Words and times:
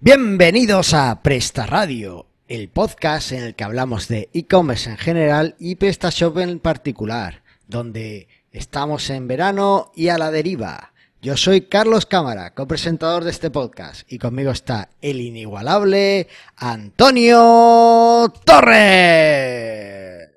Bienvenidos 0.00 0.94
a 0.94 1.22
Presta 1.22 1.66
Radio, 1.66 2.26
el 2.48 2.68
podcast 2.68 3.32
en 3.32 3.42
el 3.42 3.54
que 3.54 3.64
hablamos 3.64 4.08
de 4.08 4.30
e-commerce 4.32 4.90
en 4.90 4.96
general 4.96 5.56
y 5.58 5.76
PrestaShop 5.76 6.38
en 6.38 6.58
particular, 6.58 7.42
donde 7.66 8.28
estamos 8.50 9.10
en 9.10 9.28
verano 9.28 9.92
y 9.94 10.08
a 10.08 10.18
la 10.18 10.30
deriva. 10.30 10.92
Yo 11.22 11.36
soy 11.36 11.62
Carlos 11.62 12.06
Cámara, 12.06 12.54
copresentador 12.54 13.24
de 13.24 13.30
este 13.30 13.50
podcast, 13.50 14.10
y 14.12 14.18
conmigo 14.18 14.50
está 14.50 14.90
el 15.00 15.20
inigualable 15.20 16.28
Antonio 16.56 18.32
Torres. 18.44 20.30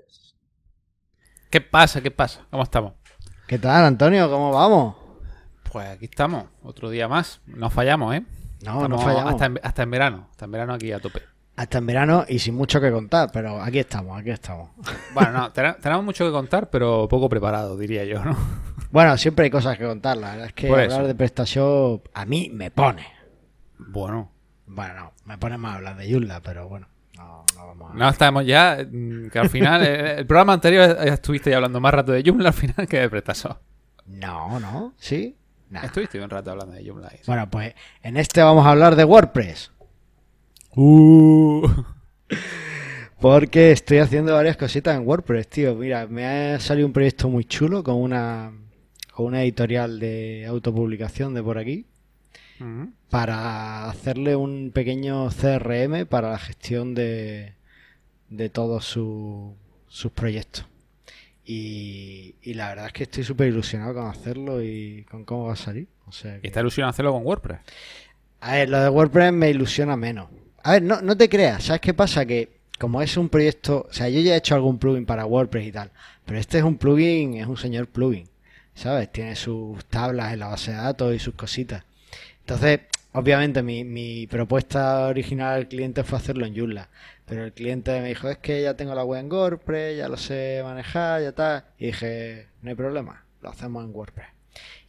¿Qué 1.49 1.61
pasa? 1.61 2.01
¿Qué 2.01 2.11
pasa? 2.11 2.45
¿Cómo 2.49 2.63
estamos? 2.63 2.93
¿Qué 3.47 3.57
tal, 3.57 3.85
Antonio? 3.85 4.29
¿Cómo 4.29 4.51
vamos? 4.51 4.95
Pues 5.71 5.87
aquí 5.87 6.05
estamos, 6.05 6.45
otro 6.63 6.89
día 6.89 7.07
más. 7.07 7.41
No 7.45 7.69
fallamos, 7.69 8.15
¿eh? 8.15 8.23
No, 8.63 8.73
no 8.87 8.95
Estamos 8.95 9.03
fallamos. 9.03 9.31
Hasta 9.33 9.45
en, 9.45 9.59
hasta 9.63 9.83
en 9.83 9.91
verano, 9.91 10.27
hasta 10.31 10.45
en 10.45 10.51
verano 10.51 10.73
aquí 10.73 10.91
a 10.91 10.99
tope. 10.99 11.21
Hasta 11.55 11.77
en 11.79 11.85
verano 11.87 12.25
y 12.27 12.37
sin 12.39 12.55
mucho 12.55 12.79
que 12.79 12.91
contar, 12.91 13.29
pero 13.33 13.61
aquí 13.61 13.79
estamos, 13.79 14.19
aquí 14.19 14.29
estamos. 14.31 14.69
Bueno, 15.13 15.31
no, 15.31 15.51
ten- 15.51 15.75
tenemos 15.81 16.03
mucho 16.05 16.25
que 16.25 16.31
contar, 16.31 16.69
pero 16.69 17.07
poco 17.07 17.29
preparado, 17.29 17.77
diría 17.77 18.03
yo, 18.05 18.23
¿no? 18.23 18.35
Bueno, 18.91 19.17
siempre 19.17 19.45
hay 19.45 19.51
cosas 19.51 19.77
que 19.77 19.85
contar, 19.85 20.15
la 20.17 20.31
verdad 20.31 20.45
es 20.47 20.53
que 20.53 20.69
hablar 20.69 21.07
de 21.07 21.15
PrestaShop 21.15 22.07
a 22.13 22.25
mí 22.25 22.49
me 22.53 22.71
pone. 22.71 23.05
Bueno, 23.79 24.31
Bueno, 24.65 24.93
no, 24.95 25.13
me 25.25 25.37
pone 25.37 25.57
más 25.57 25.75
hablar 25.75 25.97
de 25.97 26.09
Joomla, 26.11 26.41
pero 26.41 26.67
bueno, 26.69 26.87
no, 27.17 27.43
no 27.55 27.67
vamos 27.67 27.91
a... 27.91 27.93
no 27.95 28.09
estamos 28.09 28.45
ya, 28.45 28.77
mm, 28.89 29.29
que 29.29 29.39
al 29.39 29.49
final, 29.49 29.83
eh, 29.85 30.19
el 30.19 30.25
programa 30.27 30.53
anterior 30.53 30.97
estuviste 31.05 31.49
ya 31.49 31.57
hablando 31.57 31.79
más 31.79 31.93
rato 31.93 32.11
de 32.11 32.23
Joomla 32.25 32.49
al 32.49 32.53
final 32.53 32.87
que 32.87 32.99
de 32.99 33.09
Prestaso. 33.09 33.59
No, 34.05 34.59
no, 34.59 34.93
¿sí? 34.97 35.35
Nah. 35.69 35.83
Estuviste 35.83 36.21
un 36.21 36.29
rato 36.29 36.51
hablando 36.51 36.75
de 36.75 36.85
Joomla. 36.85 37.09
sí. 37.09 37.17
Bueno, 37.27 37.49
pues 37.49 37.73
en 38.01 38.15
este 38.17 38.41
vamos 38.41 38.65
a 38.65 38.69
hablar 38.71 38.95
de 38.95 39.03
WordPress, 39.03 39.71
Uh. 40.75 41.67
porque 43.19 43.71
estoy 43.71 43.97
haciendo 43.97 44.33
varias 44.33 44.57
cositas 44.57 44.95
en 44.95 45.07
WordPress, 45.07 45.47
tío. 45.49 45.75
Mira, 45.75 46.07
me 46.07 46.25
ha 46.53 46.59
salido 46.59 46.87
un 46.87 46.93
proyecto 46.93 47.29
muy 47.29 47.45
chulo 47.45 47.83
con 47.83 47.95
una, 47.95 48.51
con 49.11 49.25
una 49.25 49.41
editorial 49.43 49.99
de 49.99 50.45
autopublicación 50.47 51.33
de 51.33 51.43
por 51.43 51.57
aquí. 51.57 51.85
Ujú. 52.59 52.89
para 53.11 53.87
hacerle 53.87 54.35
un 54.35 54.71
pequeño 54.73 55.29
CRM 55.29 56.07
para 56.07 56.31
la 56.31 56.39
gestión 56.39 56.95
de, 56.95 57.53
de 58.29 58.49
todos 58.49 58.83
su- 58.83 59.53
sus 59.87 60.11
proyectos. 60.11 60.65
Y, 61.49 62.35
y 62.43 62.53
la 62.55 62.67
verdad 62.69 62.87
es 62.87 62.93
que 62.93 63.03
estoy 63.03 63.23
súper 63.23 63.47
ilusionado 63.47 63.93
con 63.93 64.07
hacerlo 64.07 64.61
y 64.61 65.05
con 65.09 65.23
cómo 65.23 65.45
va 65.45 65.53
a 65.53 65.55
salir. 65.55 65.87
O 66.05 66.11
sea 66.11 66.37
Y 66.37 66.41
que- 66.41 66.47
está 66.47 66.59
ilusionado 66.59 66.89
hacerlo 66.91 67.13
con 67.13 67.25
WordPress. 67.25 67.59
A 68.41 68.55
ver, 68.55 68.69
lo 68.69 68.79
de 68.81 68.89
WordPress 68.89 69.31
me 69.33 69.49
ilusiona 69.49 69.95
menos. 69.95 70.27
A 70.63 70.73
ver, 70.73 70.83
no, 70.83 71.01
no 71.01 71.15
te 71.15 71.29
creas, 71.29 71.63
¿sabes 71.63 71.79
qué 71.81 71.93
pasa? 71.93 72.25
Que 72.25 72.57
como 72.77 73.01
es 73.01 73.15
un 73.15 73.29
proyecto, 73.29 73.87
o 73.89 73.93
sea, 73.93 74.09
yo 74.09 74.19
ya 74.19 74.33
he 74.33 74.37
hecho 74.37 74.55
algún 74.55 74.77
plugin 74.77 75.05
para 75.05 75.25
WordPress 75.25 75.67
y 75.67 75.71
tal, 75.71 75.89
pero 76.25 76.37
este 76.37 76.57
es 76.57 76.63
un 76.65 76.77
plugin, 76.77 77.35
es 77.35 77.47
un 77.47 77.57
señor 77.57 77.87
plugin, 77.87 78.27
¿sabes? 78.75 79.09
Tiene 79.11 79.35
sus 79.37 79.83
tablas 79.85 80.33
en 80.33 80.39
la 80.39 80.47
base 80.47 80.71
de 80.71 80.77
datos 80.77 81.15
y 81.15 81.19
sus 81.19 81.33
cositas. 81.35 81.83
Entonces, 82.41 82.81
obviamente 83.13 83.63
mi, 83.63 83.83
mi 83.85 84.27
propuesta 84.27 85.07
original 85.07 85.55
al 85.55 85.67
cliente 85.69 86.03
fue 86.03 86.17
hacerlo 86.19 86.45
en 86.45 86.55
Joomla, 86.55 86.89
pero 87.27 87.43
el 87.43 87.53
cliente 87.53 87.99
me 88.01 88.07
dijo, 88.07 88.29
es 88.29 88.37
que 88.37 88.63
ya 88.63 88.75
tengo 88.75 88.95
la 88.95 89.03
web 89.03 89.19
en 89.19 89.31
WordPress, 89.31 89.97
ya 89.97 90.07
lo 90.07 90.17
sé 90.17 90.61
manejar, 90.63 91.21
ya 91.21 91.33
tal, 91.33 91.65
y 91.77 91.87
dije, 91.87 92.47
no 92.61 92.69
hay 92.69 92.75
problema, 92.75 93.25
lo 93.41 93.49
hacemos 93.49 93.83
en 93.83 93.93
WordPress. 93.93 94.27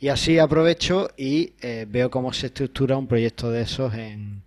Y 0.00 0.08
así 0.08 0.38
aprovecho 0.38 1.10
y 1.16 1.54
eh, 1.60 1.84
veo 1.88 2.10
cómo 2.10 2.32
se 2.32 2.46
estructura 2.46 2.96
un 2.96 3.08
proyecto 3.08 3.50
de 3.50 3.62
esos 3.62 3.92
en, 3.94 4.42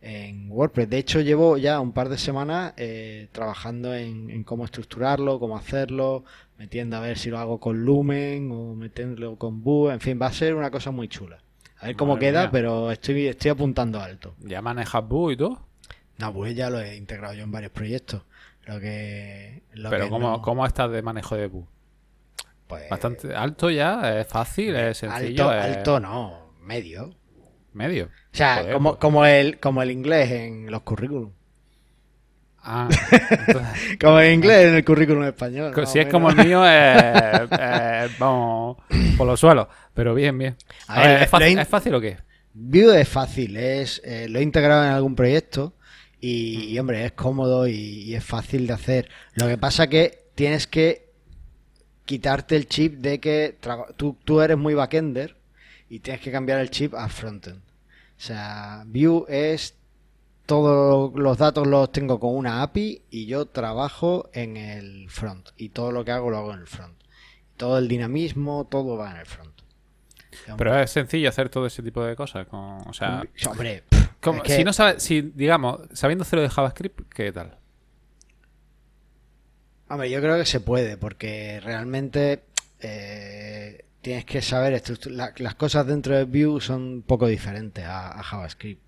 en 0.00 0.48
WordPress. 0.50 0.88
De 0.88 0.98
hecho, 0.98 1.20
llevo 1.20 1.58
ya 1.58 1.80
un 1.80 1.92
par 1.92 2.08
de 2.08 2.16
semanas 2.16 2.72
eh, 2.76 3.28
trabajando 3.32 3.92
en, 3.94 4.30
en 4.30 4.44
cómo 4.44 4.64
estructurarlo, 4.64 5.40
cómo 5.40 5.56
hacerlo, 5.56 6.24
metiendo 6.58 6.96
a 6.96 7.00
ver 7.00 7.18
si 7.18 7.28
lo 7.30 7.38
hago 7.40 7.58
con 7.58 7.84
Lumen 7.84 8.50
o 8.52 8.74
metiéndolo 8.76 9.36
con 9.36 9.62
Vue. 9.64 9.92
En 9.92 10.00
fin, 10.00 10.18
va 10.22 10.26
a 10.26 10.32
ser 10.32 10.54
una 10.54 10.70
cosa 10.70 10.92
muy 10.92 11.08
chula. 11.08 11.38
A 11.80 11.88
ver 11.88 11.96
cómo 11.96 12.14
Madre 12.14 12.28
queda, 12.28 12.40
mía. 12.42 12.50
pero 12.52 12.90
estoy, 12.92 13.26
estoy 13.26 13.50
apuntando 13.50 14.00
alto. 14.00 14.34
Ya 14.38 14.62
manejas 14.62 15.06
Vue 15.06 15.32
y 15.34 15.36
todo. 15.36 15.60
No, 16.18 16.32
Vue 16.32 16.54
ya 16.54 16.70
lo 16.70 16.80
he 16.80 16.96
integrado 16.96 17.34
yo 17.34 17.42
en 17.44 17.50
varios 17.50 17.72
proyectos. 17.72 18.22
Lo 18.66 18.80
que. 18.80 19.62
Lo 19.74 19.90
Pero 19.90 20.04
que 20.04 20.10
¿cómo, 20.10 20.30
no, 20.30 20.42
¿cómo 20.42 20.64
estás 20.66 20.90
de 20.90 21.02
manejo 21.02 21.36
de 21.36 21.48
Vue? 21.48 21.64
pues, 22.66 22.88
Bastante 22.88 23.34
alto 23.34 23.70
ya, 23.70 24.20
es 24.20 24.26
fácil, 24.26 24.74
es 24.76 24.98
sencillo. 24.98 25.48
alto, 25.50 25.66
es 25.68 25.76
alto 25.76 26.00
no, 26.00 26.52
medio. 26.62 27.14
Medio. 27.72 28.06
O 28.06 28.08
sea, 28.36 28.58
Joder, 28.58 28.72
como, 28.72 28.90
pues. 28.92 29.00
como, 29.00 29.26
el, 29.26 29.58
como 29.60 29.82
el 29.82 29.90
inglés 29.90 30.30
en 30.30 30.70
los 30.70 30.82
currículums. 30.82 31.32
Ah, 32.66 32.88
entonces, 33.46 33.98
Como 34.00 34.20
el 34.20 34.32
inglés 34.32 34.68
en 34.68 34.74
el 34.76 34.84
currículum 34.84 35.24
español. 35.24 35.74
si 35.86 35.98
es 35.98 36.06
como 36.06 36.30
el 36.30 36.36
mío, 36.36 36.62
eh, 36.66 37.46
eh, 37.60 38.08
vamos 38.18 38.78
por 39.18 39.26
los 39.26 39.38
suelos. 39.38 39.66
Pero 39.92 40.14
bien, 40.14 40.38
bien. 40.38 40.56
A 40.88 40.94
A 41.02 41.06
ver, 41.06 41.22
¿es, 41.24 41.28
fácil, 41.30 41.48
in- 41.48 41.58
¿Es 41.58 41.68
fácil 41.68 41.94
o 41.94 42.00
qué? 42.00 42.16
Vue 42.54 43.00
es 43.00 43.08
fácil, 43.08 43.56
es, 43.58 44.00
eh, 44.04 44.28
lo 44.30 44.38
he 44.38 44.42
integrado 44.42 44.84
en 44.84 44.90
algún 44.92 45.14
proyecto 45.14 45.74
y, 46.26 46.72
y, 46.72 46.78
hombre, 46.78 47.04
es 47.04 47.12
cómodo 47.12 47.66
y, 47.66 47.72
y 47.72 48.14
es 48.14 48.24
fácil 48.24 48.66
de 48.66 48.72
hacer. 48.72 49.10
Lo 49.34 49.46
que 49.46 49.58
pasa 49.58 49.88
que 49.88 50.30
tienes 50.34 50.66
que 50.66 51.12
quitarte 52.06 52.56
el 52.56 52.66
chip 52.66 52.94
de 52.94 53.20
que 53.20 53.58
tú, 53.96 54.16
tú 54.24 54.40
eres 54.40 54.56
muy 54.56 54.72
backender 54.72 55.36
y 55.90 55.98
tienes 55.98 56.22
que 56.22 56.32
cambiar 56.32 56.60
el 56.60 56.70
chip 56.70 56.94
a 56.94 57.10
frontend. 57.10 57.58
O 57.58 58.20
sea, 58.20 58.84
Vue 58.86 59.26
es 59.28 59.76
todos 60.46 61.12
los 61.14 61.36
datos 61.36 61.66
los 61.66 61.92
tengo 61.92 62.18
con 62.18 62.34
una 62.34 62.62
API 62.62 63.02
y 63.10 63.26
yo 63.26 63.44
trabajo 63.44 64.30
en 64.32 64.56
el 64.56 65.10
front 65.10 65.50
y 65.58 65.70
todo 65.70 65.92
lo 65.92 66.06
que 66.06 66.12
hago 66.12 66.30
lo 66.30 66.38
hago 66.38 66.54
en 66.54 66.60
el 66.60 66.66
front. 66.66 66.96
Todo 67.58 67.76
el 67.76 67.86
dinamismo, 67.86 68.66
todo 68.70 68.96
va 68.96 69.10
en 69.10 69.18
el 69.18 69.26
front. 69.26 69.52
Pero 70.56 70.78
es 70.78 70.90
sencillo 70.90 71.28
hacer 71.28 71.50
todo 71.50 71.66
ese 71.66 71.82
tipo 71.82 72.02
de 72.02 72.16
cosas. 72.16 72.46
Con, 72.46 72.88
o 72.88 72.92
sea, 72.94 73.22
Hombre, 73.46 73.84
es 74.32 74.42
que- 74.42 74.56
si 74.56 74.64
no 74.64 74.72
sabes, 74.72 75.02
si 75.02 75.20
digamos, 75.20 75.80
sabiendo 75.92 76.24
cero 76.24 76.42
de 76.42 76.48
JavaScript, 76.48 77.12
¿qué 77.12 77.32
tal? 77.32 77.58
Hombre, 79.88 80.10
yo 80.10 80.20
creo 80.20 80.36
que 80.38 80.46
se 80.46 80.60
puede, 80.60 80.96
porque 80.96 81.60
realmente 81.62 82.44
eh, 82.80 83.84
tienes 84.02 84.24
que 84.24 84.42
saber 84.42 84.82
la- 85.06 85.32
las 85.38 85.54
cosas 85.54 85.86
dentro 85.86 86.14
de 86.16 86.24
Vue 86.24 86.60
son 86.60 86.82
un 86.82 87.02
poco 87.02 87.26
diferentes 87.26 87.84
a, 87.84 88.18
a 88.18 88.22
JavaScript. 88.22 88.82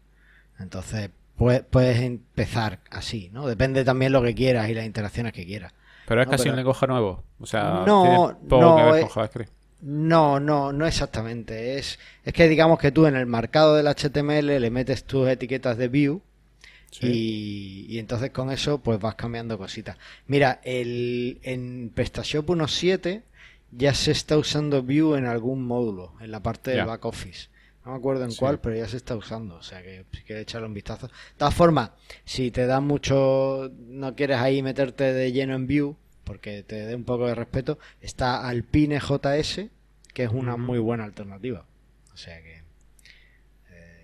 Entonces, 0.59 1.11
pue- 1.39 1.65
puedes 1.65 2.01
empezar 2.01 2.81
así, 2.91 3.31
¿no? 3.33 3.47
Depende 3.47 3.85
también 3.85 4.13
lo 4.13 4.23
que 4.23 4.35
quieras 4.35 4.69
y 4.69 4.75
las 4.75 4.85
interacciones 4.85 5.33
que 5.33 5.47
quieras. 5.47 5.73
Pero 6.07 6.21
es 6.23 6.27
No, 6.27 6.31
casi 6.31 6.43
pero- 6.45 6.53
un 6.53 6.57
lenguaje 6.57 6.87
nuevo. 6.87 7.25
O 7.41 7.47
sea, 7.47 7.85
No, 7.87 8.03
tiene 8.03 8.49
poco 8.49 8.61
no, 8.63 8.77
que 8.77 8.83
ver 8.85 8.95
eh, 8.97 9.01
con 9.03 9.09
JavaScript. 9.11 9.53
No, 9.81 10.41
no, 10.41 10.72
no 10.72 10.87
exactamente. 10.87 11.78
Es, 11.78 11.98
es 12.25 12.32
que 12.32 12.48
digamos 12.48 12.78
que 12.78 12.92
tú 12.92 13.06
en 13.06 13.16
el 13.16 13.26
marcado 13.26 13.76
del 13.76 13.87
HTML 13.87 14.60
le 14.60 14.70
metes 14.70 15.04
tus 15.04 15.28
etiquetas 15.28 15.76
de 15.78 15.88
Sí. 16.91 17.06
y, 17.09 17.87
y 17.94 17.98
entonces 17.98 18.31
con 18.31 18.50
eso 18.50 18.78
pues 18.78 18.98
vas 19.00 19.16
cambiando 19.16 19.59
cositas. 19.59 19.97
Mira, 20.28 20.60
el, 20.64 21.38
en 21.42 21.91
PrestaShop 21.94 22.48
1.7 22.48 23.22
ya 23.72 23.92
se 23.92 24.12
está 24.12 24.38
usando 24.38 24.82
Vue 24.82 25.19
en 25.19 25.26
algún 25.26 25.66
módulo, 25.66 26.12
en 26.20 26.31
la 26.31 26.41
parte 26.43 26.70
del 26.70 26.81
Ya. 26.81 26.87
back 26.87 27.04
office. 27.04 27.48
No 27.84 27.93
me 27.93 27.98
acuerdo 27.98 28.25
en 28.25 28.31
Sí. 28.32 28.38
cuál, 28.38 28.60
pero 28.60 28.76
ya 28.76 28.88
se 28.88 28.97
está 28.97 29.14
usando. 29.14 29.56
O 29.56 29.62
sea 29.62 29.82
que 29.82 30.04
si 30.12 30.22
quieres 30.22 30.43
echarle 30.43 30.66
un 30.69 30.75
vistazo. 30.75 31.08
De 31.08 31.12
todas 31.37 31.54
formas, 31.54 31.91
si 32.25 32.50
te 32.50 32.66
da 32.66 32.81
mucho, 32.81 33.70
no 33.88 34.14
quieres 34.14 34.38
ahí 34.38 34.62
meterte 34.62 35.12
de 35.12 35.32
lleno 35.32 35.54
en 35.54 35.66
Vue, 35.66 35.94
porque 36.26 36.64
te 36.64 36.84
dé 36.87 36.94
un 36.97 37.04
poco 37.04 37.28
de 37.28 37.37
respeto, 37.37 37.78
está 38.00 38.47
Alpine 38.48 38.98
JS, 38.98 39.69
que 40.12 40.25
es 40.25 40.31
una 40.31 40.54
Ujú. 40.54 40.62
muy 40.62 40.78
buena 40.81 41.04
alternativa. 41.04 41.64
O 42.12 42.16
sea 42.16 42.42
que. 42.42 42.62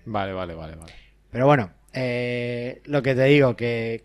Vale, 0.07 0.33
vale, 0.33 0.55
vale, 0.55 0.77
vale. 0.77 0.93
Pero 1.31 1.47
bueno, 1.47 1.71
eh, 1.93 2.81
lo 2.85 3.03
que 3.03 3.15
te 3.15 3.25
digo, 3.25 3.57
que 3.57 4.05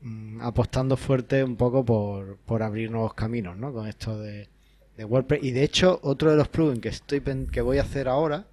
mm, 0.00 0.40
apostando 0.40 0.96
fuerte 0.96 1.44
un 1.44 1.56
poco 1.56 1.84
por, 1.84 2.38
por 2.38 2.62
abrir 2.62 2.90
nuevos 2.90 3.14
caminos, 3.14 3.56
¿no? 3.56 3.72
Con 3.72 3.86
esto 3.86 4.18
de, 4.18 4.48
de 4.96 5.04
WordPress. 5.04 5.42
Y 5.42 5.50
de 5.52 5.62
hecho, 5.62 6.00
otro 6.02 6.30
de 6.30 6.36
los 6.36 6.48
plugins 6.48 6.80
que 6.80 6.88
estoy 6.88 7.20
que 7.52 7.60
voy 7.60 7.78
a 7.78 7.82
hacer 7.82 8.08
ahora, 8.08 8.46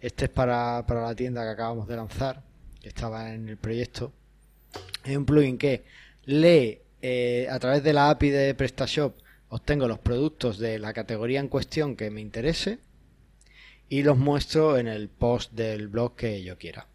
este 0.00 0.26
es 0.26 0.30
para, 0.30 0.84
para 0.86 1.02
la 1.02 1.14
tienda 1.14 1.42
que 1.42 1.50
acabamos 1.50 1.88
de 1.88 1.96
lanzar, 1.96 2.42
que 2.80 2.88
estaba 2.88 3.32
en 3.32 3.48
el 3.48 3.56
proyecto. 3.56 4.12
Es 5.04 5.16
un 5.16 5.24
plugin 5.24 5.58
que 5.58 5.84
lee 6.24 6.80
eh, 7.02 7.46
a 7.50 7.58
través 7.58 7.82
de 7.82 7.92
la 7.92 8.10
API 8.10 8.30
de 8.30 8.54
PrestaShop, 8.54 9.16
obtengo 9.48 9.86
los 9.88 9.98
productos 9.98 10.58
de 10.58 10.78
la 10.78 10.92
categoría 10.92 11.40
en 11.40 11.48
cuestión 11.48 11.96
que 11.96 12.10
me 12.10 12.20
interese 12.20 12.78
y 13.88 14.02
los 14.02 14.18
muestro 14.18 14.78
en 14.78 14.88
el 14.88 15.08
post 15.08 15.52
del 15.52 15.88
blog 15.88 16.16
que 16.16 16.42
yo 16.42 16.58
quiera. 16.58 16.86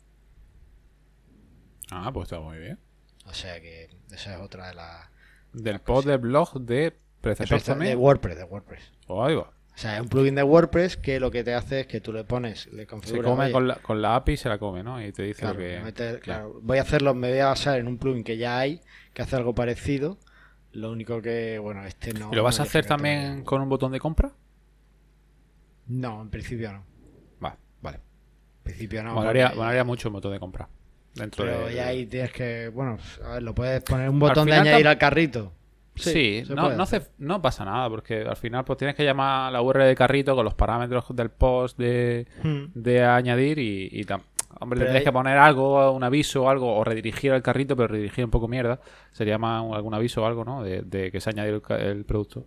Ah, 1.92 2.12
pues 2.14 2.26
está 2.26 2.40
muy 2.40 2.58
bien. 2.58 2.80
O 3.26 3.34
sea 3.34 3.60
que 3.62 3.90
esa 4.12 4.36
es 4.36 4.42
otra 4.42 4.70
de 4.70 4.76
las... 4.76 5.08
Del 5.54 5.80
pod 5.80 6.06
del 6.06 6.18
blog 6.18 6.60
de 6.62 6.76
de, 6.76 6.98
PrestaShop 7.22 7.58
Presta- 7.58 7.72
también. 7.74 7.92
de 7.92 7.96
WordPress, 7.98 8.38
de 8.38 8.44
WordPress. 8.46 8.84
O 9.08 9.24
algo. 9.24 9.42
O 9.42 9.54
sea, 9.82 9.96
es 9.96 10.02
un 10.02 10.10
plugin 10.10 10.36
de 10.36 10.44
WordPress 10.44 10.98
que 10.98 11.20
lo 11.20 11.32
que 11.32 11.44
te 11.44 11.54
hace 11.54 11.82
es 11.82 11.88
que 11.88 12.02
tú 12.02 12.14
le 12.14 12.24
pones, 12.24 12.68
le 12.72 12.84
Se 12.84 12.88
configuras. 12.88 13.30
come 13.32 13.44
oye, 13.46 13.52
con 13.54 13.68
la, 13.68 13.76
con 13.76 14.02
la 14.02 14.16
API, 14.16 14.38
se 14.38 14.50
la 14.50 14.58
come, 14.58 14.84
¿no? 14.84 15.04
Y 15.04 15.12
te 15.12 15.24
dice 15.24 15.42
claro, 15.42 15.60
lo 15.60 15.66
que... 15.66 15.80
meter- 15.82 16.20
claro, 16.20 16.60
voy 16.62 16.78
a 16.78 16.82
hacerlo, 16.82 17.14
me 17.14 17.30
voy 17.30 17.40
a 17.40 17.48
basar 17.48 17.80
en 17.80 17.88
un 17.88 17.98
plugin 17.98 18.24
que 18.24 18.38
ya 18.38 18.60
hay, 18.60 18.82
que 19.14 19.22
hace 19.22 19.36
algo 19.36 19.54
parecido. 19.56 20.18
Lo 20.74 20.92
único 20.92 21.22
que, 21.22 21.60
bueno, 21.60 21.86
este 21.86 22.14
no. 22.14 22.30
¿Y 22.32 22.36
lo 22.36 22.44
vas 22.44 22.58
no 22.60 22.64
a 22.64 22.68
hacer 22.68 22.86
también 22.86 23.22
todavía. 23.24 23.44
con 23.46 23.62
un 23.62 23.70
botón 23.70 23.92
de 23.92 24.00
compra? 24.00 24.32
No, 25.88 26.22
en 26.22 26.30
principio 26.30 26.72
no. 26.72 26.84
Vale, 27.40 27.58
vale. 27.82 27.98
En 27.98 28.64
principio 28.64 29.04
no. 29.04 29.14
molaría, 29.14 29.52
porque- 29.54 29.84
mucho 29.84 30.10
un 30.10 30.14
botón 30.14 30.32
de 30.32 30.40
compra. 30.40 30.70
Dentro 31.14 31.44
Pero 31.44 31.68
de... 31.68 31.76
ya 31.76 31.88
ahí 31.88 32.06
tienes 32.06 32.32
que, 32.32 32.70
bueno, 32.70 32.98
a 33.26 33.34
ver, 33.34 33.44
lo 33.44 33.54
puedes 33.54 33.84
poner 33.84 34.10
un 34.10 34.20
botón 34.20 34.48
de 34.48 34.54
añadir 34.56 34.88
al 34.88 34.98
carrito. 34.98 35.52
Sí, 35.96 36.44
no, 36.50 36.56
no, 36.76 36.84
hacer. 36.84 37.02
hace- 37.02 37.12
no 37.20 37.42
pasa 37.42 37.66
nada, 37.66 37.90
porque 37.90 38.22
al 38.22 38.38
final 38.38 38.64
pues 38.66 38.78
tienes 38.78 38.96
que 38.96 39.04
llamar 39.04 39.50
a 39.50 39.52
la 39.52 39.62
URL 39.62 39.86
de 39.86 39.96
carrito 39.96 40.36
con 40.36 40.46
los 40.46 40.54
parámetros 40.54 41.06
del 41.10 41.30
post 41.30 41.78
de, 41.78 42.26
Hmm. 42.44 42.66
de 42.74 43.04
añadir 43.04 43.60
y, 43.60 43.90
y 43.92 44.04
tam- 44.06 44.22
Hombre, 44.60 44.78
Pero 44.78 44.88
tendrías 44.88 45.02
hay- 45.02 45.06
que 45.06 45.12
poner 45.12 45.38
algo, 45.38 45.92
un 45.92 46.04
aviso 46.04 46.44
o 46.44 46.50
algo, 46.50 46.76
o 46.76 46.84
redirigir 46.84 47.32
el 47.32 47.42
carrito, 47.42 47.76
pero 47.76 47.88
redirigir 47.88 48.24
un 48.26 48.30
poco 48.32 48.48
mierda. 48.48 48.80
Sería 49.12 49.38
más 49.40 49.64
un- 49.64 49.74
algún 49.74 49.94
aviso 49.94 50.22
o 50.22 50.26
algo, 50.28 50.46
¿no? 50.46 50.62
De, 50.62 50.82
de 50.84 51.10
que 51.12 51.20
se 51.20 51.30
ha 51.30 51.32
añadido 51.32 51.62
el, 51.70 52.06
producto. 52.06 52.46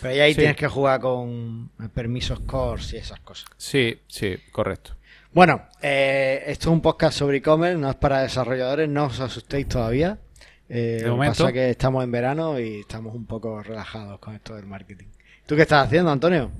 Pero 0.00 0.22
ahí 0.22 0.34
Sí. 0.34 0.38
tienes 0.40 0.56
que 0.56 0.68
jugar 0.68 1.00
con 1.00 1.70
permisos 1.94 2.40
cores 2.40 2.92
y 2.92 2.98
esas 2.98 3.18
cosas. 3.20 3.46
Sí, 3.56 3.98
sí, 4.06 4.36
correcto. 4.52 4.92
Bueno, 5.32 5.62
eh, 5.82 6.44
esto 6.46 6.68
es 6.68 6.72
un 6.74 6.80
podcast 6.80 7.18
sobre 7.18 7.38
e-commerce, 7.38 7.76
no 7.78 7.90
es 7.90 7.96
para 7.96 8.20
desarrolladores, 8.22 8.88
no 8.88 9.06
os 9.06 9.18
asustéis 9.18 9.66
todavía. 9.68 10.18
Eh, 10.68 10.74
De 10.74 10.98
lo 11.00 11.04
que 11.04 11.10
momento. 11.10 11.32
pasa 11.38 11.48
es 11.48 11.52
que 11.54 11.70
estamos 11.70 12.04
en 12.04 12.10
verano 12.12 12.58
y 12.60 12.80
estamos 12.80 13.14
un 13.14 13.26
poco 13.26 13.62
relajados 13.62 14.18
con 14.18 14.34
esto 14.34 14.54
del 14.54 14.66
marketing. 14.66 15.06
¿Tú 15.46 15.56
qué 15.56 15.62
estás 15.62 15.86
haciendo, 15.86 16.10
Antonio? 16.10 16.50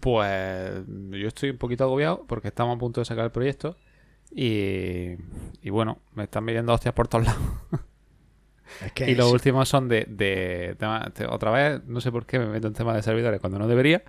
Pues 0.00 0.72
yo 1.10 1.28
estoy 1.28 1.50
un 1.50 1.58
poquito 1.58 1.84
agobiado 1.84 2.24
porque 2.26 2.48
estamos 2.48 2.76
a 2.76 2.78
punto 2.78 3.00
de 3.00 3.04
sacar 3.04 3.24
el 3.24 3.30
proyecto 3.30 3.76
y, 4.32 5.12
y 5.62 5.70
bueno, 5.70 5.98
me 6.14 6.24
están 6.24 6.44
midiendo 6.44 6.72
hostias 6.72 6.92
por 6.94 7.08
todos 7.08 7.26
lados. 7.26 7.42
Es 8.84 8.90
que 8.92 9.08
Y 9.08 9.14
los 9.14 9.32
últimos 9.32 9.68
son 9.68 9.86
de, 9.88 10.06
de 10.08 10.74
tema- 10.76 11.08
te- 11.14 11.24
otra 11.24 11.52
vez, 11.52 11.84
no 11.84 12.00
sé 12.00 12.10
por 12.10 12.26
qué 12.26 12.40
me 12.40 12.46
meto 12.46 12.66
en 12.66 12.74
temas 12.74 12.96
de 12.96 13.02
servidores 13.04 13.40
cuando 13.40 13.60
no 13.60 13.68
debería. 13.68 14.02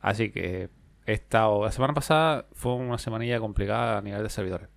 Así 0.00 0.30
que 0.30 0.70
he 1.04 1.12
estado. 1.12 1.62
La 1.62 1.70
semana 1.72 1.92
pasada 1.92 2.46
fue 2.52 2.74
una 2.74 2.96
semanilla 2.96 3.38
complicada 3.38 3.98
a 3.98 4.00
nivel 4.00 4.22
de 4.22 4.30
servidores. 4.30 4.70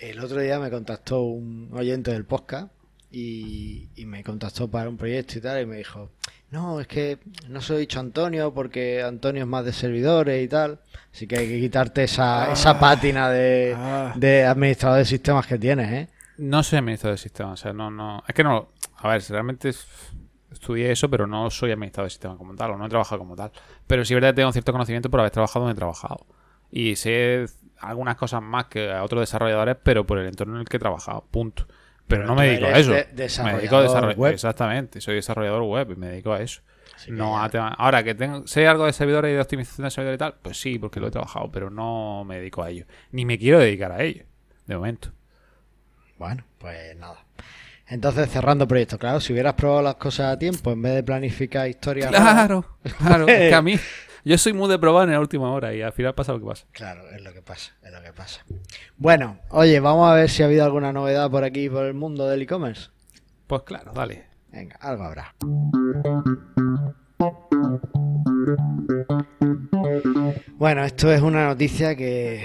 El 0.00 0.20
otro 0.20 0.40
día 0.40 0.58
me 0.58 0.70
contactó 0.70 1.22
un 1.22 1.70
oyente 1.72 2.10
del 2.12 2.24
podcast 2.24 2.72
y, 3.10 3.88
y 3.96 4.06
me 4.06 4.22
contactó 4.22 4.68
para 4.70 4.88
un 4.88 4.96
proyecto 4.96 5.38
y 5.38 5.40
tal 5.40 5.62
y 5.62 5.66
me 5.66 5.76
dijo, 5.76 6.10
no, 6.50 6.80
es 6.80 6.86
que 6.86 7.18
no 7.48 7.60
se 7.60 7.72
lo 7.72 7.78
he 7.78 7.80
dicho 7.82 7.98
a 7.98 8.02
Antonio 8.02 8.52
porque 8.54 9.02
Antonio 9.02 9.42
es 9.42 9.48
más 9.48 9.64
de 9.64 9.72
servidores 9.72 10.42
y 10.44 10.48
tal, 10.48 10.80
así 11.12 11.26
que 11.26 11.38
hay 11.38 11.48
que 11.48 11.60
quitarte 11.60 12.04
esa, 12.04 12.52
esa 12.52 12.78
pátina 12.78 13.28
de, 13.30 13.74
Ah. 13.76 14.12
de 14.16 14.44
administrador 14.44 14.98
de 14.98 15.04
sistemas 15.04 15.46
que 15.46 15.58
tienes, 15.58 15.90
¿eh? 15.92 16.08
No 16.38 16.62
soy 16.62 16.78
administrador 16.78 17.16
de 17.18 17.22
sistemas, 17.22 17.60
o 17.60 17.62
sea, 17.62 17.72
no, 17.72 17.90
no. 17.90 18.22
Es 18.26 18.34
que 18.34 18.42
no. 18.42 18.68
A 18.96 19.08
ver, 19.08 19.22
realmente 19.28 19.68
es- 19.68 19.86
estudié 20.50 20.90
eso, 20.90 21.10
pero 21.10 21.26
no 21.26 21.50
soy 21.50 21.70
administrador 21.72 22.06
de 22.06 22.10
sistemas 22.10 22.38
como 22.38 22.54
tal, 22.54 22.70
o 22.70 22.78
no 22.78 22.86
he 22.86 22.88
trabajado 22.88 23.18
como 23.18 23.36
tal. 23.36 23.50
Pero 23.86 24.04
sí 24.04 24.14
es 24.14 24.16
verdad 24.16 24.30
que 24.30 24.36
tengo 24.36 24.52
cierto 24.52 24.72
conocimiento 24.72 25.10
por 25.10 25.20
haber 25.20 25.32
trabajado 25.32 25.66
donde 25.66 25.76
he 25.76 25.78
trabajado. 25.78 26.26
Y 26.72 26.96
sé 26.96 27.46
algunas 27.80 28.16
cosas 28.16 28.42
más 28.42 28.66
que 28.66 28.90
a 28.92 29.02
otros 29.02 29.20
desarrolladores, 29.22 29.76
pero 29.82 30.06
por 30.06 30.18
el 30.18 30.26
entorno 30.28 30.54
en 30.54 30.60
el 30.60 30.68
que 30.68 30.76
he 30.76 30.80
trabajado, 30.80 31.24
punto. 31.30 31.66
Pero, 32.06 32.22
Pero 32.22 32.26
no 32.26 32.34
me 32.34 32.46
dedico 32.48 32.66
a 32.66 32.78
eso. 32.78 32.92
de- 32.92 33.08
me 33.44 33.54
dedico 33.54 33.76
a 33.76 33.82
desarrollar. 33.82 34.16
web. 34.18 34.32
Exactamente, 34.34 35.00
soy 35.00 35.14
desarrollador 35.16 35.62
web 35.62 35.90
y 35.92 35.96
me 35.96 36.08
dedico 36.08 36.32
a 36.32 36.40
eso. 36.40 36.60
Así 36.96 37.12
No 37.12 37.38
a 37.38 37.46
Ahora 37.78 38.02
que 38.02 38.14
tengo, 38.14 38.46
sé 38.46 38.66
algo 38.66 38.84
de 38.84 38.92
servidores 38.92 39.30
y 39.30 39.34
de 39.34 39.40
optimización 39.40 39.84
de 39.86 39.90
servidores 39.90 40.16
y 40.16 40.18
tal, 40.18 40.34
pues 40.42 40.60
sí, 40.60 40.78
porque 40.78 41.00
lo 41.00 41.06
he 41.06 41.10
trabajado, 41.10 41.50
pero 41.50 41.70
no 41.70 42.24
me 42.26 42.36
dedico 42.38 42.62
a 42.62 42.70
ello. 42.70 42.84
Ni 43.12 43.24
me 43.24 43.38
quiero 43.38 43.58
dedicar 43.60 43.92
a 43.92 44.02
ello, 44.02 44.24
de 44.66 44.76
momento. 44.76 45.10
Bueno, 46.18 46.44
pues 46.58 46.96
nada. 46.96 47.24
Entonces, 47.86 48.28
cerrando 48.30 48.68
proyecto, 48.68 48.98
claro, 48.98 49.20
si 49.20 49.32
hubieras 49.32 49.54
probado 49.54 49.82
las 49.82 49.94
cosas 49.96 50.34
a 50.34 50.38
tiempo 50.38 50.70
en 50.72 50.82
vez 50.82 50.94
de 50.94 51.02
planificar 51.02 51.66
historias. 51.68 52.12
raras, 52.12 52.34
Claro, 52.34 52.64
claro. 52.98 53.28
es 53.28 53.48
que 53.48 53.54
a 53.54 53.62
mí, 53.62 53.76
yo 54.24 54.38
soy 54.38 54.52
muy 54.52 54.68
de 54.68 54.78
probar 54.78 55.08
en 55.08 55.14
la 55.14 55.20
última 55.20 55.50
hora 55.52 55.74
y 55.74 55.82
al 55.82 55.92
final 55.92 56.14
pasa 56.14 56.32
lo 56.32 56.40
que 56.40 56.46
pasa. 56.46 56.66
Claro, 56.72 57.08
es 57.10 57.22
lo 57.22 57.32
que 57.32 57.42
pasa, 57.42 57.72
es 57.82 57.92
lo 57.92 58.02
que 58.02 58.12
pasa. 58.12 58.44
Bueno, 58.96 59.38
oye, 59.50 59.80
vamos 59.80 60.10
a 60.10 60.14
ver 60.14 60.28
si 60.28 60.42
ha 60.42 60.46
habido 60.46 60.64
alguna 60.64 60.92
novedad 60.92 61.30
por 61.30 61.44
aquí, 61.44 61.68
por 61.68 61.84
el 61.84 61.94
mundo 61.94 62.26
del 62.26 62.42
e-commerce. 62.42 62.90
Pues 63.46 63.62
claro, 63.62 63.92
dale. 63.92 64.26
Venga, 64.52 64.76
algo 64.80 65.04
habrá. 65.04 65.34
Bueno, 70.56 70.84
esto 70.84 71.12
es 71.12 71.22
una 71.22 71.46
noticia 71.46 71.96
que 71.96 72.44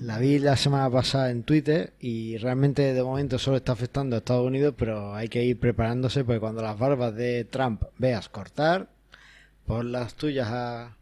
la 0.00 0.18
vi 0.18 0.38
la 0.38 0.56
semana 0.56 0.90
pasada 0.90 1.30
en 1.30 1.42
Twitter 1.42 1.92
y 2.00 2.36
realmente 2.38 2.94
de 2.94 3.02
momento 3.02 3.38
solo 3.38 3.58
está 3.58 3.72
afectando 3.72 4.16
a 4.16 4.18
Estados 4.18 4.46
Unidos, 4.46 4.74
pero 4.76 5.14
hay 5.14 5.28
que 5.28 5.44
ir 5.44 5.58
preparándose 5.60 6.24
porque 6.24 6.40
cuando 6.40 6.62
las 6.62 6.78
barbas 6.78 7.14
de 7.14 7.44
Trump 7.44 7.82
veas 7.98 8.28
cortar, 8.28 8.88
pon 9.66 9.92
las 9.92 10.14
tuyas 10.14 10.48
a 10.50 10.96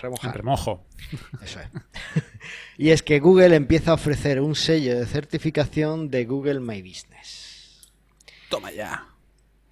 remojar. 0.00 0.36
Remojo. 0.36 0.84
Eso 1.42 1.60
es. 1.60 1.68
y 2.78 2.90
es 2.90 3.02
que 3.02 3.20
Google 3.20 3.54
empieza 3.54 3.90
a 3.92 3.94
ofrecer 3.94 4.40
un 4.40 4.54
sello 4.54 4.98
de 4.98 5.06
certificación 5.06 6.10
de 6.10 6.24
Google 6.24 6.60
My 6.60 6.82
Business. 6.82 7.90
Toma 8.48 8.70
ya. 8.72 9.06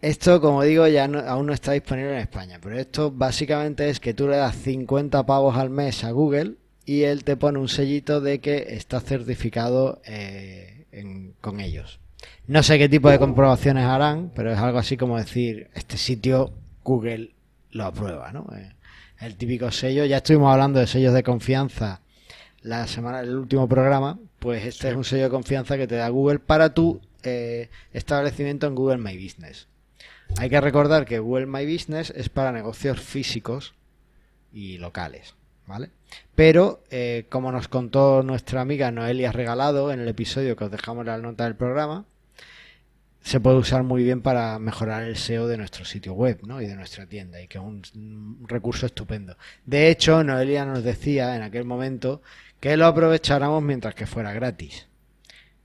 Esto, 0.01 0.41
como 0.41 0.63
digo, 0.63 0.87
ya 0.87 1.09
no- 1.09 1.19
aún 1.19 1.47
no 1.47 1.53
está 1.53 1.73
disponible 1.73 2.13
en 2.13 2.19
España, 2.21 2.59
pero 2.63 2.79
esto 2.79 3.11
básicamente 3.11 3.91
es 3.91 3.99
que 3.99 4.15
tú 4.15 4.29
le 4.29 4.37
das 4.37 4.55
50 4.57 5.27
pavos 5.27 5.57
al 5.57 5.71
mes 5.71 6.05
a 6.05 6.13
Google 6.13 6.55
y 6.87 7.03
él 7.03 7.25
te 7.25 7.37
pone 7.37 7.59
un 7.59 7.69
sellito 7.69 8.21
de 8.21 8.39
que 8.39 8.67
está 8.71 9.01
certificado 9.01 10.01
eh, 10.07 10.87
en- 10.93 11.35
con 11.41 11.59
ellos. 11.61 11.99
No 12.47 12.63
sé 12.63 12.79
qué 12.79 12.89
tipo 12.89 13.11
de 13.11 13.19
comprobaciones 13.19 13.85
harán, 13.85 14.31
pero 14.35 14.53
es 14.53 14.59
algo 14.59 14.79
así 14.79 14.97
como 14.97 15.19
decir, 15.19 15.69
este 15.75 15.97
sitio 15.99 16.53
Google 16.85 17.33
lo 17.73 17.85
aprueba, 17.85 18.33
¿no? 18.33 18.47
Eh, 18.57 18.73
el 19.21 19.37
típico 19.37 19.71
sello, 19.71 20.05
ya 20.05 20.19
estuvimos 20.19 20.53
hablando 20.53 20.81
de 20.81 20.87
sellos 20.87 21.15
de 21.15 21.23
confianza 21.23 22.01
la 22.63 22.87
semana 22.87 23.21
del 23.21 23.37
último 23.37 23.69
programa, 23.69 24.19
pues 24.39 24.65
este 24.65 24.89
es 24.89 24.97
un 24.97 25.05
sello 25.05 25.25
de 25.25 25.31
confianza 25.31 25.77
que 25.77 25.87
te 25.87 25.97
da 25.97 26.09
Google 26.09 26.39
para 26.39 26.75
tu 26.75 27.01
eh, 27.23 27.69
establecimiento 27.93 28.67
en 28.67 28.75
Google 28.75 28.99
My 28.99 29.17
Business. 29.17 29.69
Hay 30.37 30.51
que 30.51 30.61
recordar 30.61 31.05
que 31.07 31.19
Google 31.19 31.47
My 31.47 31.71
Business 31.71 32.11
es 32.15 32.29
para 32.29 32.53
negocios 32.53 33.01
físicos 33.01 33.75
y 34.53 34.79
locales, 34.79 35.35
¿vale? 35.67 35.91
Pero, 36.35 36.83
eh, 36.91 37.27
como 37.29 37.51
nos 37.53 37.69
contó 37.69 38.23
nuestra 38.23 38.61
amiga 38.61 38.91
Noelia 38.91 39.33
Regalado 39.33 39.93
en 39.93 40.01
el 40.01 40.09
episodio 40.09 40.57
que 40.57 40.65
os 40.65 40.71
dejamos 40.71 41.03
en 41.03 41.07
la 41.07 41.19
nota 41.19 41.45
del 41.45 41.57
programa, 41.57 42.05
se 43.29 43.41
puede 43.41 43.59
usar 43.59 43.83
muy 43.83 44.03
bien 44.05 44.23
para 44.23 44.59
mejorar 44.59 45.03
el 45.03 45.19
SEO 45.19 45.49
de 45.49 45.59
nuestro 45.59 45.85
sitio 45.85 46.15
web 46.15 46.41
¿no? 46.47 46.63
y 46.63 46.67
de 46.67 46.75
nuestra 46.75 47.05
tienda, 47.05 47.39
y 47.43 47.47
que 47.47 47.59
es 47.59 47.65
un, 47.65 47.83
un 47.95 48.49
recurso 48.49 48.87
estupendo. 48.87 49.37
De 49.67 49.91
hecho, 49.91 50.25
Noelia 50.25 50.65
nos 50.65 50.83
decía 50.83 51.37
en 51.37 51.43
aquel 51.43 51.67
momento 51.67 52.23
que 52.59 52.79
lo 52.79 52.87
aprovecháramos 52.87 53.63
mientras 53.63 53.95
que 53.95 54.07
fuera 54.07 54.33
gratis. 54.33 54.87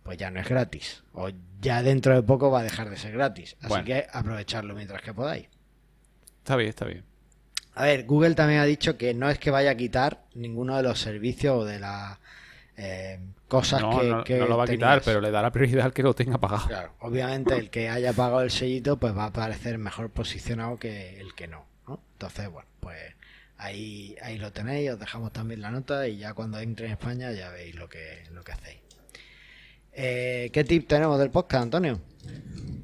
Pues 0.04 0.18
ya 0.18 0.30
no 0.30 0.42
es 0.42 0.50
gratis, 0.50 1.04
o 1.14 1.30
ya 1.62 1.82
dentro 1.82 2.14
de 2.14 2.22
poco 2.24 2.52
va 2.52 2.60
a 2.60 2.64
dejar 2.64 2.90
de 2.90 2.98
ser 2.98 3.14
gratis. 3.14 3.56
Así 3.62 3.70
Bueno. 3.70 3.86
que 3.86 4.08
aprovecharlo 4.12 4.76
mientras 4.76 5.02
que 5.02 5.14
podáis. 5.14 5.48
Está 6.40 6.58
bien, 6.58 6.68
está 6.68 6.84
bien. 6.84 7.06
A 7.76 7.86
ver, 7.86 8.04
Google 8.04 8.36
también 8.36 8.60
ha 8.60 8.66
dicho 8.66 8.98
que 8.98 9.14
no 9.14 9.30
es 9.30 9.40
que 9.40 9.52
vaya 9.52 9.72
a 9.72 9.76
quitar 9.76 10.26
ninguno 10.36 10.76
de 10.76 10.84
los 10.84 11.00
servicios 11.00 11.60
o 11.60 11.64
de 11.64 11.80
las 11.80 12.18
eh, 12.78 13.20
cosas 13.48 13.82
No, 13.82 14.00
que, 14.00 14.08
no, 14.10 14.24
que 14.24 14.38
no 14.38 14.48
lo 14.48 14.58
va 14.58 14.64
a 14.64 14.68
quitar, 14.68 15.02
pero 15.04 15.22
le 15.22 15.32
dará 15.32 15.52
prioridad 15.52 15.86
al 15.86 15.94
que 15.94 16.04
lo 16.04 16.14
tenga 16.14 16.38
pagado. 16.40 16.68
Claro, 16.68 16.94
obviamente 17.00 17.56
el 17.56 17.70
que 17.70 17.90
haya 17.90 18.14
pagado 18.14 18.42
el 18.42 18.52
sellito 18.52 18.98
pues 18.98 19.16
va 19.16 19.24
a 19.26 19.28
aparecer 19.28 19.78
mejor 19.78 20.10
posicionado 20.10 20.78
que 20.78 21.20
el 21.20 21.34
que 21.36 21.48
no, 21.48 21.66
¿no? 21.88 22.02
Entonces, 22.14 22.50
bueno, 22.50 22.68
pues 22.80 22.98
ahí, 23.58 24.16
ahí 24.22 24.38
lo 24.38 24.52
tenéis, 24.52 24.92
os 24.92 25.00
dejamos 25.00 25.32
también 25.32 25.62
la 25.62 25.72
nota 25.72 26.08
y 26.08 26.18
ya 26.18 26.34
cuando 26.34 26.60
entre 26.60 26.88
en 26.88 26.94
España 26.94 27.32
ya 27.32 27.50
veis 27.52 27.76
lo 27.76 27.88
que, 27.90 28.24
lo 28.32 28.44
que 28.44 28.52
hacéis. 28.54 28.80
Eh, 29.92 30.50
¿Qué 30.52 30.64
tip 30.64 30.88
tenemos 30.88 31.20
del 31.20 31.30
podcast, 31.30 31.64
Antonio? 31.64 32.02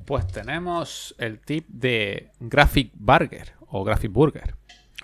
Pues 0.06 0.28
tenemos 0.28 1.16
el 1.18 1.40
tip 1.40 1.68
de 1.68 2.30
Graphic 2.40 2.92
Burger 2.94 3.54
o 3.68 3.84
Graphic 3.84 4.12
Burger. 4.12 4.56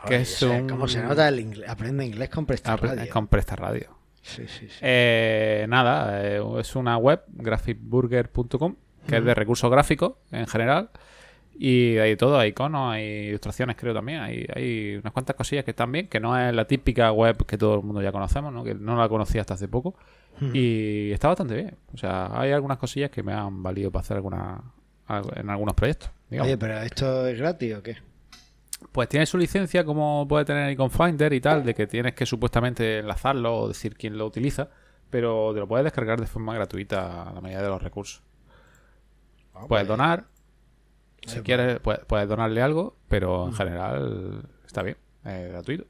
Que 0.05 0.15
Oye, 0.15 0.21
es 0.21 0.43
o 0.43 0.49
sea, 0.49 0.61
un... 0.61 0.69
¿Cómo 0.69 0.87
se 0.87 1.01
nota 1.01 1.27
el 1.27 1.39
inglés? 1.39 1.67
Aprende 1.69 2.05
inglés 2.05 2.29
con 2.29 2.45
Presta 2.45 2.75
Apre- 2.77 2.95
Radio. 2.95 3.11
Con 3.11 3.27
Presta 3.27 3.55
Radio. 3.55 3.94
Sí, 4.25 4.43
sí, 4.47 4.67
sí. 4.67 4.79
Eh, 4.81 5.67
nada, 5.69 6.25
eh, 6.25 6.43
es 6.59 6.75
una 6.75 6.97
web, 6.97 7.21
graphicburger.com, 7.27 8.75
que 9.07 9.17
es 9.17 9.23
de 9.23 9.35
recursos 9.35 9.69
gráficos 9.69 10.13
en 10.31 10.47
general. 10.47 10.89
Y 11.57 11.97
hay 11.99 12.17
todo, 12.17 12.39
hay 12.39 12.49
iconos, 12.49 12.93
hay 12.93 13.27
ilustraciones 13.27 13.77
creo 13.77 13.93
también, 13.93 14.19
hay, 14.21 14.45
hay 14.53 14.95
unas 14.95 15.13
cuantas 15.13 15.35
cosillas 15.37 15.63
que 15.63 15.71
están 15.71 15.91
bien, 15.91 16.07
que 16.07 16.19
no 16.19 16.37
es 16.37 16.53
la 16.53 16.65
típica 16.65 17.11
web 17.11 17.45
que 17.45 17.57
todo 17.57 17.75
el 17.75 17.83
mundo 17.83 18.01
ya 18.01 18.11
conocemos, 18.11 18.51
¿no? 18.51 18.63
que 18.63 18.73
no 18.73 18.97
la 18.97 19.07
conocía 19.07 19.41
hasta 19.41 19.53
hace 19.53 19.67
poco. 19.67 19.95
Y 20.53 21.11
está 21.11 21.29
bastante 21.29 21.55
bien. 21.55 21.75
O 21.93 21.97
sea, 21.97 22.29
hay 22.37 22.51
algunas 22.51 22.77
cosillas 22.77 23.09
que 23.09 23.23
me 23.23 23.31
han 23.31 23.63
valido 23.63 23.89
para 23.89 24.01
hacer 24.01 24.17
alguna, 24.17 24.61
en 25.35 25.49
algunos 25.49 25.75
proyectos. 25.75 26.09
digamos. 26.29 26.47
Oye, 26.47 26.57
pero 26.57 26.81
¿esto 26.81 27.25
es 27.27 27.37
gratis 27.37 27.75
o 27.75 27.83
qué? 27.83 27.95
Pues 28.95 29.09
tiene 29.09 29.25
su 29.25 29.37
licencia, 29.37 29.83
como 29.83 30.25
puede 30.25 30.45
tener 30.45 30.71
Icon 30.71 30.89
Finder 30.89 31.33
y 31.33 31.41
tal, 31.41 31.65
de 31.65 31.73
que 31.75 31.85
tienes 31.85 32.13
que 32.13 32.25
supuestamente 32.25 32.99
enlazarlo 32.99 33.53
o 33.57 33.67
decir 33.67 33.97
quién 33.97 34.17
lo 34.17 34.25
utiliza, 34.25 34.69
pero 35.09 35.53
te 35.53 35.59
lo 35.59 35.67
puedes 35.67 35.83
descargar 35.83 36.17
de 36.17 36.27
forma 36.27 36.53
gratuita 36.53 37.23
a 37.23 37.33
la 37.33 37.41
medida 37.41 37.61
de 37.61 37.67
los 37.67 37.83
recursos. 37.83 38.23
Ah, 39.53 39.65
Puedes 39.67 39.85
donar, 39.85 40.27
si 41.27 41.41
quieres, 41.41 41.81
puedes, 41.81 42.05
puedes 42.05 42.29
donarle 42.29 42.61
algo, 42.61 42.95
pero 43.09 43.47
en 43.47 43.53
general 43.53 44.47
está 44.65 44.81
bien, 44.81 44.95
es 45.25 45.49
gratuito. 45.49 45.83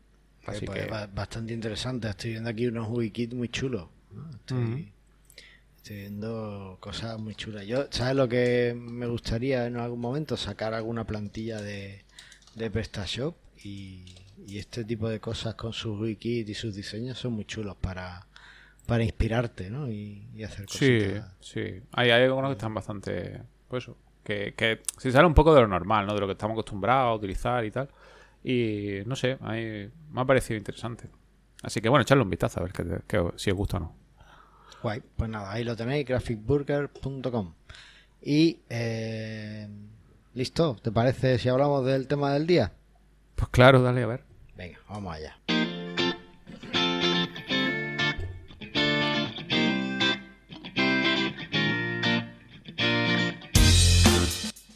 Así 0.47 0.65
pues, 0.65 0.87
que 0.87 1.07
bastante 1.13 1.53
interesante. 1.53 2.09
Estoy 2.09 2.31
viendo 2.31 2.49
aquí 2.49 2.65
unos 2.65 2.87
wikits 2.89 3.35
muy 3.35 3.49
chulos. 3.49 3.87
¿no? 4.13 4.31
Estoy, 4.31 4.91
estoy 5.77 5.95
viendo 5.97 6.79
cosas 6.79 7.19
muy 7.19 7.35
chulas. 7.35 7.67
Yo, 7.67 7.85
¿sabes 7.91 8.15
lo 8.15 8.27
que 8.27 8.75
me 8.75 9.05
gustaría 9.05 9.67
en 9.67 9.77
algún 9.77 9.99
momento? 9.99 10.35
Sacar 10.37 10.73
alguna 10.73 11.05
plantilla 11.05 11.61
de, 11.61 12.04
de 12.55 12.71
PrestaShop 12.71 13.35
y, 13.63 14.15
y 14.47 14.57
este 14.59 14.83
tipo 14.85 15.09
de 15.09 15.19
cosas 15.19 15.55
con 15.55 15.73
sus 15.73 15.99
wikits 15.99 16.49
y 16.49 16.53
sus 16.53 16.75
diseños 16.75 17.17
son 17.19 17.33
muy 17.33 17.45
chulos 17.45 17.75
para, 17.77 18.27
para 18.85 19.03
inspirarte, 19.03 19.69
¿no? 19.69 19.89
Y, 19.91 20.29
y 20.35 20.43
hacer 20.43 20.67
sí, 20.67 20.69
cositas. 20.69 21.31
sí. 21.39 21.81
Hay, 21.93 22.11
hay 22.11 22.23
algunos 22.23 22.49
que 22.49 22.53
están 22.53 22.73
bastante, 22.73 23.41
pues 23.67 23.83
eso, 23.83 23.97
que, 24.23 24.53
que 24.55 24.81
se 24.97 25.11
sale 25.11 25.27
un 25.27 25.33
poco 25.33 25.53
de 25.53 25.61
lo 25.61 25.67
normal, 25.67 26.05
¿no? 26.05 26.13
De 26.13 26.19
lo 26.21 26.27
que 26.27 26.33
estamos 26.33 26.55
acostumbrados 26.55 27.11
a 27.11 27.15
utilizar 27.15 27.65
y 27.65 27.71
tal. 27.71 27.89
Y 28.43 28.99
no 29.05 29.15
sé, 29.15 29.37
mí 29.41 29.89
me 30.11 30.21
ha 30.21 30.25
parecido 30.25 30.57
interesante. 30.57 31.09
Así 31.63 31.81
que 31.81 31.89
bueno, 31.89 32.03
echarle 32.03 32.23
un 32.23 32.29
vistazo 32.29 32.59
a 32.59 32.63
ver 32.63 32.73
que, 32.73 32.83
que- 33.07 33.31
si 33.37 33.49
os 33.51 33.57
gusta 33.57 33.77
o 33.77 33.79
no. 33.81 33.95
Guay, 34.81 35.01
pues 35.15 35.29
nada, 35.29 35.51
ahí 35.51 35.63
lo 35.63 35.75
tenéis, 35.75 36.05
graphicburger.com. 36.05 37.53
Y 38.21 38.59
eh, 38.69 39.67
listo, 40.35 40.75
¿te 40.81 40.91
parece 40.91 41.39
si 41.39 41.49
hablamos 41.49 41.85
del 41.85 42.07
tema 42.07 42.31
del 42.33 42.45
día? 42.45 42.71
Pues 43.35 43.49
claro, 43.49 43.81
dale 43.81 44.03
a 44.03 44.07
ver. 44.07 44.23
Venga, 44.55 44.77
vamos 44.87 45.15
allá. 45.15 45.35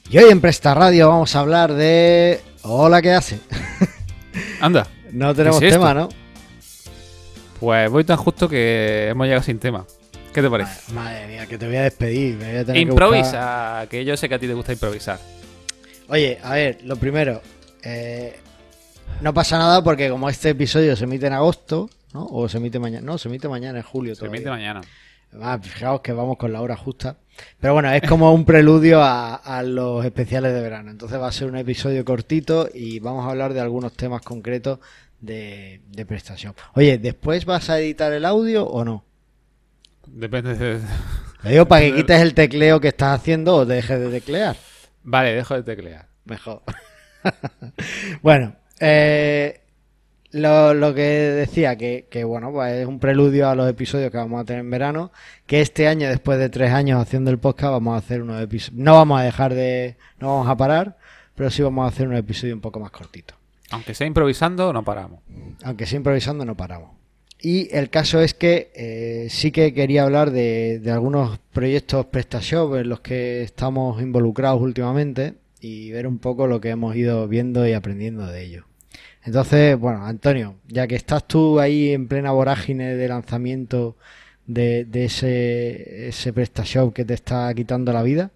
Y 0.10 0.18
hoy 0.18 0.32
en 0.32 0.42
Presta 0.42 0.74
Radio 0.74 1.10
vamos 1.10 1.36
a 1.36 1.40
hablar 1.42 1.74
de... 1.74 2.42
Hola, 2.64 3.02
¿qué 3.02 3.14
hace? 3.14 3.40
Anda, 4.62 4.88
No 5.12 5.36
tenemos 5.36 5.60
tema, 5.60 5.94
¿no? 5.94 6.10
pues 7.60 7.90
voy 7.92 8.06
tan 8.06 8.16
justo 8.16 8.48
que 8.48 9.10
hemos 9.10 9.26
llegado 9.28 9.44
sin 9.44 9.60
tema. 9.60 9.86
¿Qué 10.34 10.42
te 10.42 10.50
parece? 10.50 10.94
Madre 10.94 11.28
mía, 11.28 11.46
que 11.46 11.58
te 11.58 11.68
voy 11.68 11.76
a 11.76 11.82
despedir. 11.84 12.38
me 12.38 12.46
voy 12.52 12.58
a 12.58 12.66
tener 12.66 12.86
que 12.86 12.92
buscar- 12.92 13.08
Improvisa, 13.10 13.88
que 13.90 14.06
yo 14.06 14.16
sé 14.16 14.30
que 14.30 14.36
a 14.36 14.40
ti 14.40 14.48
te 14.48 14.54
gusta 14.54 14.72
improvisar. 14.72 15.20
Oye, 16.10 16.40
a 16.44 16.54
ver, 16.56 16.80
lo 16.84 16.96
primero, 16.96 17.42
eh, 17.84 18.36
no 19.22 19.34
pasa 19.34 19.58
nada 19.58 19.84
porque 19.84 20.10
como 20.10 20.30
este 20.30 20.50
episodio 20.50 20.96
se 20.96 21.04
emite 21.04 21.28
en 21.28 21.34
agosto, 21.34 21.90
¿no? 22.14 22.26
O 22.26 22.50
se 22.50 22.58
emite 22.58 22.80
mañana, 22.80 23.06
no, 23.06 23.18
se 23.18 23.28
emite 23.30 23.48
mañana 23.48 23.80
en 23.80 23.84
julio 23.84 24.16
Se 24.16 24.20
todavía. 24.22 24.38
emite 24.38 24.50
mañana. 24.50 24.82
Ah, 25.42 25.60
fijaos 25.62 26.02
que 26.02 26.12
vamos 26.12 26.38
con 26.38 26.52
la 26.52 26.62
hora 26.62 26.76
justa. 26.76 27.18
Pero 27.60 27.74
bueno, 27.74 27.92
es 27.92 28.02
como 28.02 28.34
un 28.34 28.44
preludio 28.46 29.02
a, 29.04 29.36
a 29.36 29.62
los 29.62 30.04
especiales 30.04 30.54
de 30.54 30.62
verano. 30.62 30.90
Entonces 30.90 31.20
va 31.20 31.28
a 31.28 31.32
ser 31.32 31.48
un 31.48 31.56
episodio 31.58 32.04
cortito 32.04 32.68
y 32.74 33.00
vamos 33.00 33.26
a 33.28 33.30
hablar 33.30 33.54
de 33.54 33.60
algunos 33.62 33.94
temas 33.94 34.22
concretos 34.24 34.80
de, 35.22 35.82
de 35.88 36.06
prestación. 36.06 36.56
Oye, 36.74 36.98
¿después 36.98 37.46
vas 37.46 37.70
a 37.70 37.80
editar 37.80 38.12
el 38.12 38.26
audio 38.26 38.66
o 38.66 38.84
no? 38.84 39.06
Depende 40.08 40.56
de... 40.56 40.80
Lo 41.44 41.50
digo 41.52 41.66
para 41.68 41.82
que 41.82 41.94
quites 41.98 42.22
el 42.22 42.34
tecleo 42.34 42.80
que 42.82 42.88
estás 42.88 43.20
haciendo 43.20 43.56
o 43.58 43.66
dejes 43.66 44.00
de 44.00 44.10
teclear. 44.10 44.58
Vale, 45.10 45.34
dejo 45.34 45.56
de 45.56 45.64
teclear. 45.64 46.06
Mejor. 46.26 46.62
bueno, 48.22 48.54
eh, 48.80 49.62
lo, 50.30 50.76
lo 50.76 50.94
que 50.94 51.02
decía, 51.02 51.76
que, 51.76 52.08
que, 52.12 52.24
bueno, 52.24 52.52
pues 52.52 52.74
es 52.74 52.86
un 52.86 53.00
preludio 53.00 53.50
a 53.50 53.56
los 53.56 53.68
episodios 53.68 54.12
que 54.12 54.18
vamos 54.18 54.40
a 54.40 54.46
tener 54.46 54.60
en 54.60 54.70
verano, 54.70 55.12
que 55.48 55.62
este 55.62 55.88
año, 55.88 56.08
después 56.08 56.38
de 56.38 56.50
tres 56.50 56.72
años 56.72 57.02
haciendo 57.02 57.32
el 57.32 57.40
podcast, 57.40 57.72
vamos 57.72 57.96
a 57.96 57.98
hacer 57.98 58.22
unos 58.22 58.40
episodios, 58.40 58.80
no 58.80 58.94
vamos 58.94 59.20
a 59.20 59.24
dejar 59.24 59.56
de, 59.56 59.98
no 60.20 60.28
vamos 60.28 60.48
a 60.48 60.56
parar, 60.56 60.98
pero 61.34 61.50
sí 61.50 61.64
vamos 61.64 61.86
a 61.86 61.88
hacer 61.88 62.08
un 62.08 62.16
episodio 62.16 62.54
un 62.54 62.62
poco 62.62 62.80
más 62.80 62.92
cortito. 62.92 63.34
Aunque 63.72 63.96
sea 63.96 64.06
improvisando, 64.06 64.72
no 64.72 64.84
paramos. 64.84 65.22
Aunque 65.64 65.88
sea 65.88 65.98
improvisando, 65.98 66.46
no 66.46 66.56
paramos. 66.56 66.99
Y 67.42 67.74
el 67.74 67.90
caso 67.90 68.22
es 68.22 68.34
que 68.34 68.72
eh, 68.76 69.28
sí 69.30 69.52
que 69.52 69.74
quería 69.74 70.04
hablar 70.04 70.32
de, 70.32 70.80
de 70.80 70.92
algunos 70.92 71.40
proyectos 71.54 72.06
PrestaShop 72.08 72.76
en 72.76 72.90
los 72.90 73.00
que 73.00 73.44
estamos 73.44 74.02
involucrados 74.02 74.62
últimamente 74.62 75.36
y 75.62 75.92
ver 75.92 76.08
un 76.08 76.20
poco 76.20 76.48
lo 76.48 76.60
que 76.60 76.70
hemos 76.70 76.96
ido 76.96 77.28
viendo 77.28 77.68
y 77.68 77.74
aprendiendo 77.74 78.28
de 78.28 78.44
ellos. 78.44 78.66
Entonces, 79.24 79.78
bueno, 79.78 80.06
Antonio, 80.06 80.56
ya 80.68 80.88
que 80.88 80.96
estás 80.96 81.28
tú 81.28 81.60
ahí 81.60 81.92
en 81.92 82.08
plena 82.08 82.32
vorágine 82.32 82.96
de 82.96 83.08
lanzamiento 83.08 83.96
de, 84.48 84.86
de 84.86 85.06
ese, 85.06 86.08
ese 86.08 86.34
PrestaShop 86.34 86.94
que 86.94 87.06
te 87.06 87.14
está 87.14 87.54
quitando 87.54 87.94
la 87.94 88.02
vida, 88.02 88.32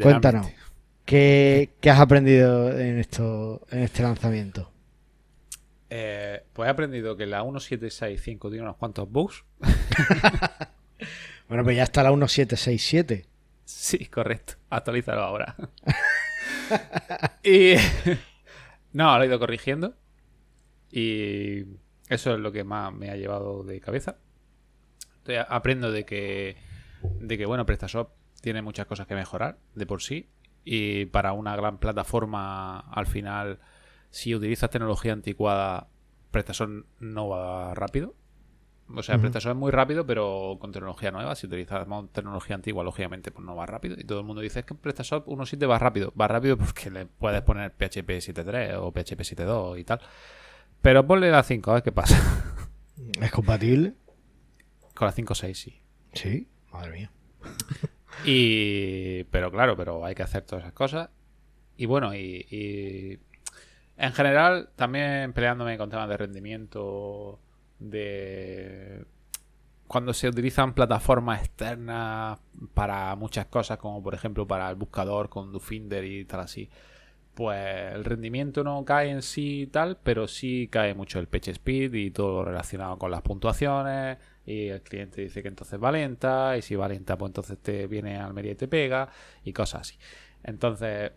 cuéntanos, 0.00 0.48
¿qué, 1.04 1.70
qué 1.80 1.90
has 1.90 1.98
aprendido 1.98 2.78
en, 2.78 2.98
esto, 2.98 3.62
en 3.70 3.80
este 3.80 4.02
lanzamiento? 4.02 4.69
Eh, 5.90 6.44
pues 6.52 6.68
he 6.68 6.70
aprendido 6.70 7.16
que 7.16 7.26
la 7.26 7.42
1765 7.42 8.48
tiene 8.48 8.62
unos 8.62 8.76
cuantos 8.76 9.10
bugs. 9.10 9.44
Bueno, 11.50 11.64
pues 11.64 11.76
ya 11.76 11.82
está 11.82 12.04
la 12.04 12.10
1767. 12.10 13.26
Sí, 13.64 14.06
correcto. 14.06 14.54
Actualízalo 14.70 15.20
ahora. 15.20 15.56
y. 17.42 17.74
no, 18.92 19.18
lo 19.18 19.24
he 19.24 19.26
ido 19.26 19.40
corrigiendo. 19.40 19.96
Y 20.92 21.64
eso 22.08 22.34
es 22.34 22.38
lo 22.38 22.52
que 22.52 22.62
más 22.62 22.94
me 22.94 23.10
ha 23.10 23.16
llevado 23.16 23.64
de 23.64 23.80
cabeza. 23.80 24.18
Entonces, 25.18 25.44
aprendo 25.48 25.90
de 25.90 26.04
que. 26.04 26.56
De 27.18 27.36
que, 27.36 27.46
bueno, 27.46 27.66
PrestaShop 27.66 28.12
tiene 28.40 28.62
muchas 28.62 28.86
cosas 28.86 29.08
que 29.08 29.16
mejorar 29.16 29.58
de 29.74 29.86
por 29.86 30.02
sí. 30.02 30.30
Y 30.64 31.06
para 31.06 31.32
una 31.32 31.56
gran 31.56 31.78
plataforma, 31.78 32.78
al 32.78 33.08
final, 33.08 33.58
si 34.10 34.34
utilizas 34.34 34.70
tecnología 34.70 35.12
anticuada, 35.12 35.88
PrestaShop 36.30 36.86
no 36.98 37.28
va 37.28 37.74
rápido. 37.74 38.14
O 38.94 39.02
sea. 39.02 39.18
PrestaShop 39.18 39.52
es 39.52 39.56
muy 39.56 39.70
rápido, 39.70 40.04
pero 40.04 40.58
con 40.60 40.72
tecnología 40.72 41.10
nueva. 41.10 41.34
Si 41.36 41.46
utilizamos 41.46 42.12
tecnología 42.12 42.56
antigua, 42.56 42.82
lógicamente, 42.82 43.30
pues 43.30 43.44
no 43.46 43.54
va 43.54 43.66
rápido. 43.66 43.96
Y 43.98 44.04
todo 44.04 44.18
el 44.20 44.26
mundo 44.26 44.42
dice 44.42 44.60
es 44.60 44.66
que 44.66 44.74
en 44.74 44.80
PrestaShop 44.80 45.26
1.7 45.28 45.70
va 45.70 45.78
rápido. 45.78 46.12
Va 46.20 46.28
rápido 46.28 46.56
porque 46.58 46.90
le 46.90 47.06
puedes 47.06 47.42
poner 47.42 47.72
PHP 47.72 48.10
7.3 48.18 48.76
o 48.78 48.90
PHP 48.90 49.20
7.2 49.20 49.78
y 49.78 49.84
tal. 49.84 50.00
Pero 50.82 51.06
ponle 51.06 51.30
la 51.30 51.42
5, 51.42 51.70
a 51.70 51.74
ver 51.74 51.82
qué 51.82 51.92
pasa. 51.92 52.18
¿Es 53.20 53.30
compatible? 53.30 53.94
Con 54.94 55.06
la 55.06 55.14
5.6 55.14 55.54
sí. 55.54 55.80
Sí, 56.12 56.48
madre 56.72 56.92
mía. 56.92 57.12
Y. 58.24 59.24
Pero 59.24 59.50
claro, 59.50 59.76
pero 59.76 60.04
hay 60.04 60.14
que 60.14 60.22
hacer 60.22 60.42
todas 60.42 60.64
esas 60.64 60.74
cosas. 60.74 61.10
Y 61.76 61.86
bueno, 61.86 62.14
y. 62.14 62.46
y 62.50 63.20
en 64.00 64.12
general, 64.14 64.70
también 64.76 65.32
peleándome 65.34 65.76
con 65.76 65.90
temas 65.90 66.08
de 66.08 66.16
rendimiento. 66.16 67.38
De. 67.78 69.04
Cuando 69.86 70.14
se 70.14 70.28
utilizan 70.28 70.72
plataformas 70.72 71.40
externas 71.42 72.38
para 72.74 73.14
muchas 73.16 73.46
cosas, 73.46 73.78
como 73.78 74.02
por 74.02 74.14
ejemplo 74.14 74.46
para 74.46 74.70
el 74.70 74.76
buscador 74.76 75.28
con 75.28 75.52
Dufinder 75.52 76.04
y 76.04 76.24
tal 76.24 76.40
así, 76.40 76.70
pues 77.34 77.92
el 77.92 78.04
rendimiento 78.04 78.64
no 78.64 78.84
cae 78.84 79.10
en 79.10 79.22
sí 79.22 79.62
y 79.62 79.66
tal, 79.66 79.98
pero 80.02 80.28
sí 80.28 80.68
cae 80.70 80.94
mucho 80.94 81.18
el 81.18 81.26
page 81.26 81.50
speed 81.52 81.92
y 81.94 82.10
todo 82.10 82.36
lo 82.36 82.44
relacionado 82.44 82.98
con 82.98 83.10
las 83.10 83.22
puntuaciones. 83.22 84.18
Y 84.46 84.68
el 84.68 84.82
cliente 84.82 85.20
dice 85.22 85.42
que 85.42 85.48
entonces 85.48 85.82
va 85.82 85.92
lenta, 85.92 86.56
y 86.56 86.62
si 86.62 86.74
va 86.74 86.88
lenta, 86.88 87.18
pues 87.18 87.30
entonces 87.30 87.58
te 87.58 87.86
viene 87.86 88.16
a 88.16 88.26
Almería 88.26 88.52
y 88.52 88.56
te 88.56 88.68
pega, 88.68 89.08
y 89.44 89.52
cosas 89.52 89.82
así. 89.82 89.98
Entonces, 90.42 91.12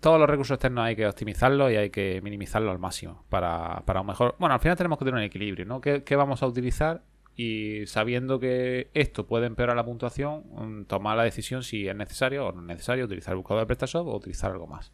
todos 0.00 0.18
los 0.20 0.28
recursos 0.28 0.54
externos 0.54 0.84
hay 0.84 0.96
que 0.96 1.06
optimizarlos 1.06 1.70
y 1.72 1.76
hay 1.76 1.90
que 1.90 2.20
minimizarlos 2.22 2.70
al 2.72 2.78
máximo 2.78 3.24
para, 3.28 3.82
para 3.84 4.00
un 4.00 4.06
mejor. 4.08 4.34
Bueno, 4.38 4.54
al 4.54 4.60
final 4.60 4.76
tenemos 4.76 4.98
que 4.98 5.04
tener 5.04 5.18
un 5.18 5.24
equilibrio, 5.24 5.64
¿no? 5.64 5.80
¿Qué, 5.80 6.02
qué 6.04 6.16
vamos 6.16 6.42
a 6.42 6.46
utilizar? 6.46 7.02
Y 7.36 7.86
sabiendo 7.86 8.40
que 8.40 8.88
esto 8.94 9.26
puede 9.26 9.46
empeorar 9.46 9.76
la 9.76 9.84
puntuación, 9.84 10.42
mm, 10.50 10.84
tomar 10.86 11.16
la 11.16 11.22
decisión 11.22 11.62
si 11.62 11.86
es 11.86 11.94
necesario 11.94 12.46
o 12.46 12.52
no 12.52 12.60
es 12.62 12.66
necesario 12.66 13.04
utilizar 13.04 13.32
el 13.32 13.38
buscador 13.38 13.62
de 13.62 13.66
PrestaShop 13.66 14.06
o 14.08 14.16
utilizar 14.16 14.50
algo 14.50 14.66
más. 14.66 14.90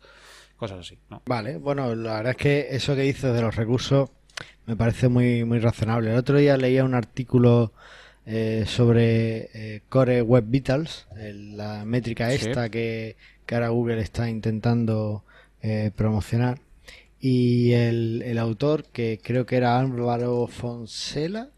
Cosas 0.56 0.80
así, 0.80 0.98
¿no? 1.10 1.22
Vale, 1.26 1.56
bueno, 1.56 1.94
la 1.94 2.16
verdad 2.16 2.30
es 2.32 2.36
que 2.36 2.66
eso 2.70 2.94
que 2.94 3.02
dices 3.02 3.32
de 3.34 3.40
los 3.40 3.56
recursos 3.56 4.10
me 4.66 4.76
parece 4.76 5.08
muy, 5.08 5.44
muy 5.44 5.58
razonable. 5.58 6.10
El 6.12 6.18
otro 6.18 6.36
día 6.38 6.56
leía 6.56 6.84
un 6.84 6.94
artículo 6.94 7.72
eh, 8.26 8.64
sobre 8.66 9.50
eh, 9.54 9.82
Core 9.88 10.22
Web 10.22 10.44
Vitals, 10.48 11.06
el- 11.16 11.56
la 11.56 11.84
métrica 11.84 12.30
Sí. 12.30 12.46
esta 12.48 12.68
que, 12.70 13.16
que 13.46 13.54
ahora 13.54 13.68
Google 13.68 14.00
está 14.00 14.28
intentando 14.28 15.24
eh, 15.62 15.90
promocionar. 15.94 16.60
Y 17.20 17.72
el, 17.72 18.22
el 18.24 18.38
autor, 18.38 18.84
que 18.92 19.18
creo 19.22 19.46
que 19.46 19.56
era 19.56 19.78
Álvaro 19.78 20.46
Fonsela, 20.46 21.48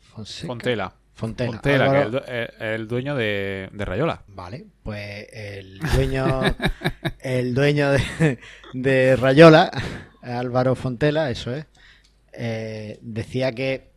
Fonseca, 0.00 0.46
Fontela. 0.46 0.94
Fontela. 1.14 1.52
Fontela, 1.52 1.84
Álvaro- 1.86 2.24
que 2.24 2.42
es 2.44 2.50
el, 2.60 2.66
el 2.66 2.88
dueño 2.88 3.16
de, 3.16 3.68
de 3.72 3.84
Rayola. 3.84 4.22
Vale, 4.28 4.66
pues 4.84 5.26
el 5.32 5.80
dueño, 5.94 6.40
el 7.20 7.54
dueño 7.54 7.90
de, 7.90 8.38
de 8.74 9.16
Rayola, 9.16 9.70
Álvaro 10.22 10.76
Fontela, 10.76 11.30
eso 11.30 11.52
es, 11.52 11.66
eh, 12.32 12.98
decía 13.02 13.50
que, 13.52 13.88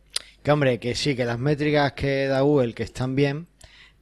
que, 0.42 0.50
hombre, 0.50 0.80
que 0.80 0.96
sí, 0.96 1.14
que 1.14 1.24
las 1.24 1.38
métricas 1.38 1.92
que 1.92 2.26
da 2.26 2.40
Google 2.40 2.74
que 2.74 2.82
están 2.82 3.14
bien, 3.14 3.46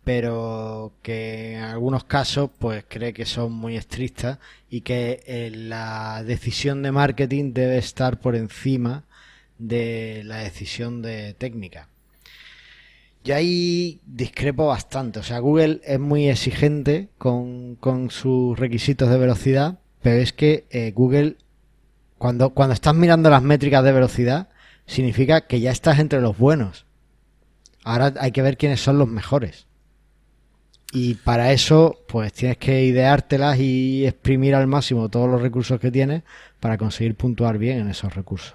pero 0.05 0.93
que 1.03 1.55
en 1.57 1.63
algunos 1.63 2.05
casos 2.05 2.51
pues 2.59 2.85
cree 2.89 3.13
que 3.13 3.27
son 3.27 3.53
muy 3.53 3.77
estrictas 3.77 4.39
y 4.69 4.81
que 4.81 5.23
eh, 5.27 5.51
la 5.55 6.23
decisión 6.25 6.83
de 6.83 6.93
marketing 6.93 7.53
debe 7.53 7.79
estar 7.79 8.21
por 8.21 8.35
encima 8.35 9.05
de 9.59 10.23
la 10.25 10.39
decisión 10.39 11.03
de 11.03 11.35
técnica. 11.35 11.89
Yo 13.23 13.37
ahí 13.37 14.01
discrepo 14.07 14.67
bastante. 14.67 15.21
O 15.21 15.23
sea, 15.23 15.39
Google 15.41 15.81
es 15.85 16.01
muy 16.01 16.29
exigente 16.29 17.11
con, 17.19 17.77
con 17.77 18.11
sus 18.11 18.59
requisitos 18.59 19.11
de 19.11 19.19
velocidad, 19.19 19.79
pero 20.01 20.21
es 20.21 20.33
que 20.33 20.65
eh, 20.71 20.93
Google, 20.93 21.37
cuando, 22.17 22.51
cuando 22.51 22.73
estás 22.73 22.95
mirando 22.95 23.29
las 23.29 23.43
métricas 23.43 23.85
de 23.85 23.93
velocidad, 23.93 24.49
significa 24.87 25.43
que 25.43 25.61
ya 25.61 25.71
estás 25.71 25.99
entre 25.99 26.23
los 26.23 26.39
buenos. 26.39 26.87
Ahora 27.85 28.15
hay 28.21 28.33
que 28.33 28.43
ver 28.43 28.57
quiénes 28.57 28.81
son 28.81 28.99
los 28.99 29.09
mejores. 29.09 29.67
Y 30.93 31.15
para 31.15 31.53
eso, 31.53 32.01
pues 32.09 32.33
tienes 32.33 32.59
que 32.59 32.85
ideártelas 32.85 33.59
y 33.61 34.07
exprimir 34.07 34.55
al 34.55 34.67
máximo 34.67 35.09
todos 35.09 35.29
los 35.29 35.41
recursos 35.41 35.79
que 35.79 35.91
tienes 35.91 36.23
para 36.59 36.77
conseguir 36.77 37.15
puntuar 37.15 37.59
bien 37.59 37.79
en 37.79 37.89
esos 37.89 38.15
recursos. 38.15 38.55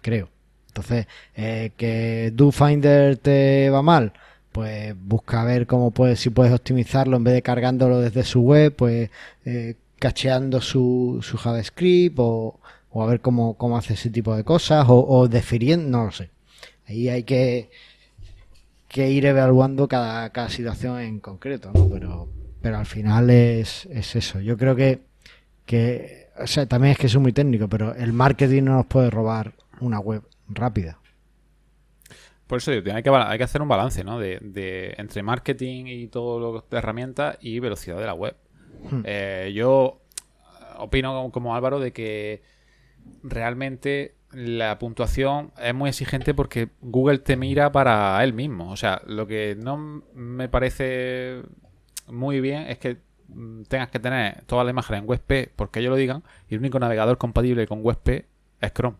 Creo. 0.00 0.30
Entonces, 0.68 1.06
eh, 1.34 1.72
que 1.76 2.30
DoFinder 2.34 3.16
te 3.18 3.68
va 3.68 3.82
mal, 3.82 4.12
pues 4.52 4.94
busca 4.96 5.44
ver 5.44 5.66
cómo 5.66 5.90
puedes, 5.90 6.20
si 6.20 6.30
puedes 6.30 6.52
optimizarlo 6.52 7.16
en 7.16 7.24
vez 7.24 7.34
de 7.34 7.42
cargándolo 7.42 8.00
desde 8.00 8.22
su 8.22 8.40
web, 8.40 8.74
pues 8.74 9.10
eh, 9.44 9.74
cacheando 9.98 10.60
su, 10.60 11.20
JavaScript 11.22 12.16
o, 12.18 12.60
o 12.90 13.02
a 13.02 13.06
ver 13.06 13.20
cómo, 13.20 13.54
cómo 13.54 13.76
hace 13.76 13.94
ese 13.94 14.10
tipo 14.10 14.36
de 14.36 14.44
cosas 14.44 14.86
o, 14.88 15.04
o 15.06 15.28
defiriendo, 15.28 15.98
no 15.98 16.04
lo 16.06 16.12
sé. 16.12 16.30
Ahí 16.86 17.08
hay 17.08 17.24
que, 17.24 17.70
que 18.88 19.10
ir 19.10 19.26
evaluando 19.26 19.86
cada, 19.88 20.30
cada 20.30 20.48
situación 20.48 20.98
en 21.00 21.20
concreto, 21.20 21.70
¿no? 21.74 21.88
Pero, 21.88 22.28
pero 22.62 22.78
al 22.78 22.86
final 22.86 23.30
es, 23.30 23.86
es 23.86 24.16
eso. 24.16 24.40
Yo 24.40 24.56
creo 24.56 24.74
que, 24.74 25.00
que, 25.66 26.28
o 26.40 26.46
sea, 26.46 26.66
también 26.66 26.92
es 26.92 26.98
que 26.98 27.08
soy 27.08 27.20
muy 27.20 27.32
técnico, 27.32 27.68
pero 27.68 27.94
el 27.94 28.12
marketing 28.12 28.64
no 28.64 28.72
nos 28.76 28.86
puede 28.86 29.10
robar 29.10 29.52
una 29.80 30.00
web 30.00 30.22
rápida. 30.48 30.98
Por 32.46 32.58
eso 32.58 32.70
digo, 32.70 32.94
hay 32.94 33.02
que, 33.02 33.10
hay 33.10 33.36
que 33.38 33.44
hacer 33.44 33.60
un 33.60 33.68
balance, 33.68 34.02
¿no? 34.04 34.18
De, 34.18 34.38
de- 34.40 34.94
entre 34.96 35.22
marketing 35.22 35.84
y 35.86 36.06
todo 36.08 36.40
lo 36.40 36.64
de 36.70 36.78
herramientas 36.78 37.36
y 37.42 37.60
velocidad 37.60 37.98
de 37.98 38.06
la 38.06 38.14
web. 38.14 38.34
Hmm. 38.90 39.02
Eh, 39.04 39.52
yo 39.54 40.00
opino 40.78 41.12
como, 41.12 41.30
como 41.30 41.54
Álvaro 41.54 41.78
de 41.78 41.92
que 41.92 42.42
realmente 43.22 44.14
la 44.38 44.78
puntuación 44.78 45.52
es 45.60 45.74
muy 45.74 45.88
exigente 45.88 46.32
porque 46.32 46.68
Google 46.80 47.18
te 47.18 47.36
mira 47.36 47.72
para 47.72 48.22
él 48.22 48.32
mismo. 48.32 48.70
O 48.70 48.76
sea, 48.76 49.02
lo 49.04 49.26
que 49.26 49.56
no 49.60 50.04
me 50.14 50.48
parece 50.48 51.42
muy 52.06 52.40
bien 52.40 52.62
es 52.68 52.78
que 52.78 52.98
mm, 53.26 53.62
tengas 53.62 53.88
que 53.88 53.98
tener 53.98 54.44
toda 54.44 54.62
la 54.62 54.70
imagen 54.70 54.98
en 54.98 55.08
WebP 55.08 55.50
porque 55.56 55.80
ellos 55.80 55.90
lo 55.90 55.96
digan 55.96 56.22
y 56.48 56.54
el 56.54 56.60
único 56.60 56.78
navegador 56.78 57.18
compatible 57.18 57.66
con 57.66 57.84
WebP 57.84 58.26
es 58.60 58.72
Chrome. 58.72 58.98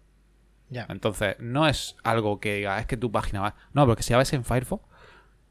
Ya. 0.70 0.86
Entonces, 0.88 1.36
no 1.38 1.68
es 1.68 1.96
algo 2.02 2.40
que 2.40 2.56
diga, 2.56 2.80
es 2.80 2.86
que 2.86 2.96
tu 2.96 3.12
página 3.12 3.40
va. 3.40 3.54
No, 3.72 3.86
porque 3.86 4.02
si 4.02 4.12
la 4.12 4.18
ves 4.18 4.32
en 4.32 4.44
Firefox, 4.44 4.84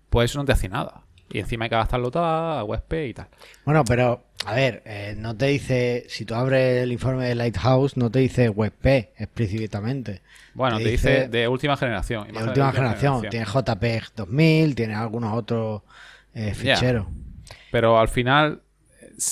pues 0.09 0.31
eso 0.31 0.39
no 0.39 0.43
te 0.45 0.51
hace 0.51 0.67
nada. 0.67 1.05
Y 1.29 1.39
encima 1.39 1.65
hay 1.65 1.69
que 1.69 1.75
gastarlo 1.75 2.09
todo 2.09 2.23
a 2.23 2.83
y 2.91 3.13
tal. 3.13 3.27
Bueno, 3.65 3.83
pero, 3.83 4.23
a 4.45 4.53
ver, 4.53 4.81
eh, 4.85 5.15
no 5.17 5.35
te 5.35 5.47
dice, 5.47 6.05
si 6.07 6.23
tú 6.25 6.35
abres 6.35 6.83
el 6.83 6.91
informe 6.91 7.25
de 7.25 7.35
Lighthouse, 7.35 7.97
no 7.97 8.09
te 8.09 8.19
dice 8.19 8.49
WebP 8.49 8.85
explícitamente. 9.17 10.21
Bueno, 10.53 10.77
Te 10.77 10.83
te, 10.85 10.89
dice 10.91 11.09
dice 11.09 11.27
de 11.27 11.47
última 11.47 11.75
generación. 11.75 12.27
De 12.31 12.43
última 12.43 12.71
generación. 12.71 13.27
Tiene 13.29 13.45
JPEG 13.45 14.03
2000, 14.15 14.75
tiene 14.75 14.95
algunos 14.95 15.33
otros 15.37 15.81
eh, 16.33 16.53
ficheros. 16.53 17.07
Pero 17.71 17.99
al 17.99 18.07
final, 18.07 18.61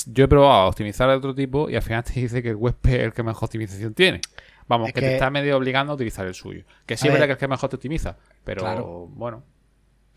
yo 0.07 0.25
he 0.25 0.27
probado 0.27 0.61
a 0.63 0.67
optimizar 0.67 1.09
de 1.09 1.15
otro 1.15 1.33
tipo 1.33 1.69
y 1.69 1.75
al 1.75 1.81
final 1.81 2.03
te 2.03 2.19
dice 2.19 2.43
que 2.43 2.49
el 2.49 2.55
WebP 2.57 2.85
es 2.87 2.99
el 3.03 3.13
que 3.13 3.23
mejor 3.23 3.45
optimización 3.45 3.93
tiene. 3.93 4.21
Vamos, 4.67 4.87
Es 4.89 4.93
que, 4.93 5.01
que- 5.01 5.07
te 5.07 5.13
está 5.13 5.29
medio 5.29 5.57
obligando 5.57 5.93
a 5.93 5.95
utilizar 5.95 6.25
el 6.25 6.33
suyo. 6.33 6.63
Que 6.85 6.97
sí 6.97 7.07
es 7.07 7.13
verdad 7.13 7.27
ver. 7.27 7.29
que 7.29 7.31
es 7.33 7.37
el 7.37 7.39
que 7.39 7.47
mejor 7.47 7.69
te 7.69 7.75
optimiza. 7.75 8.17
Pero 8.43 8.61
Claro. 8.61 9.07
bueno. 9.11 9.43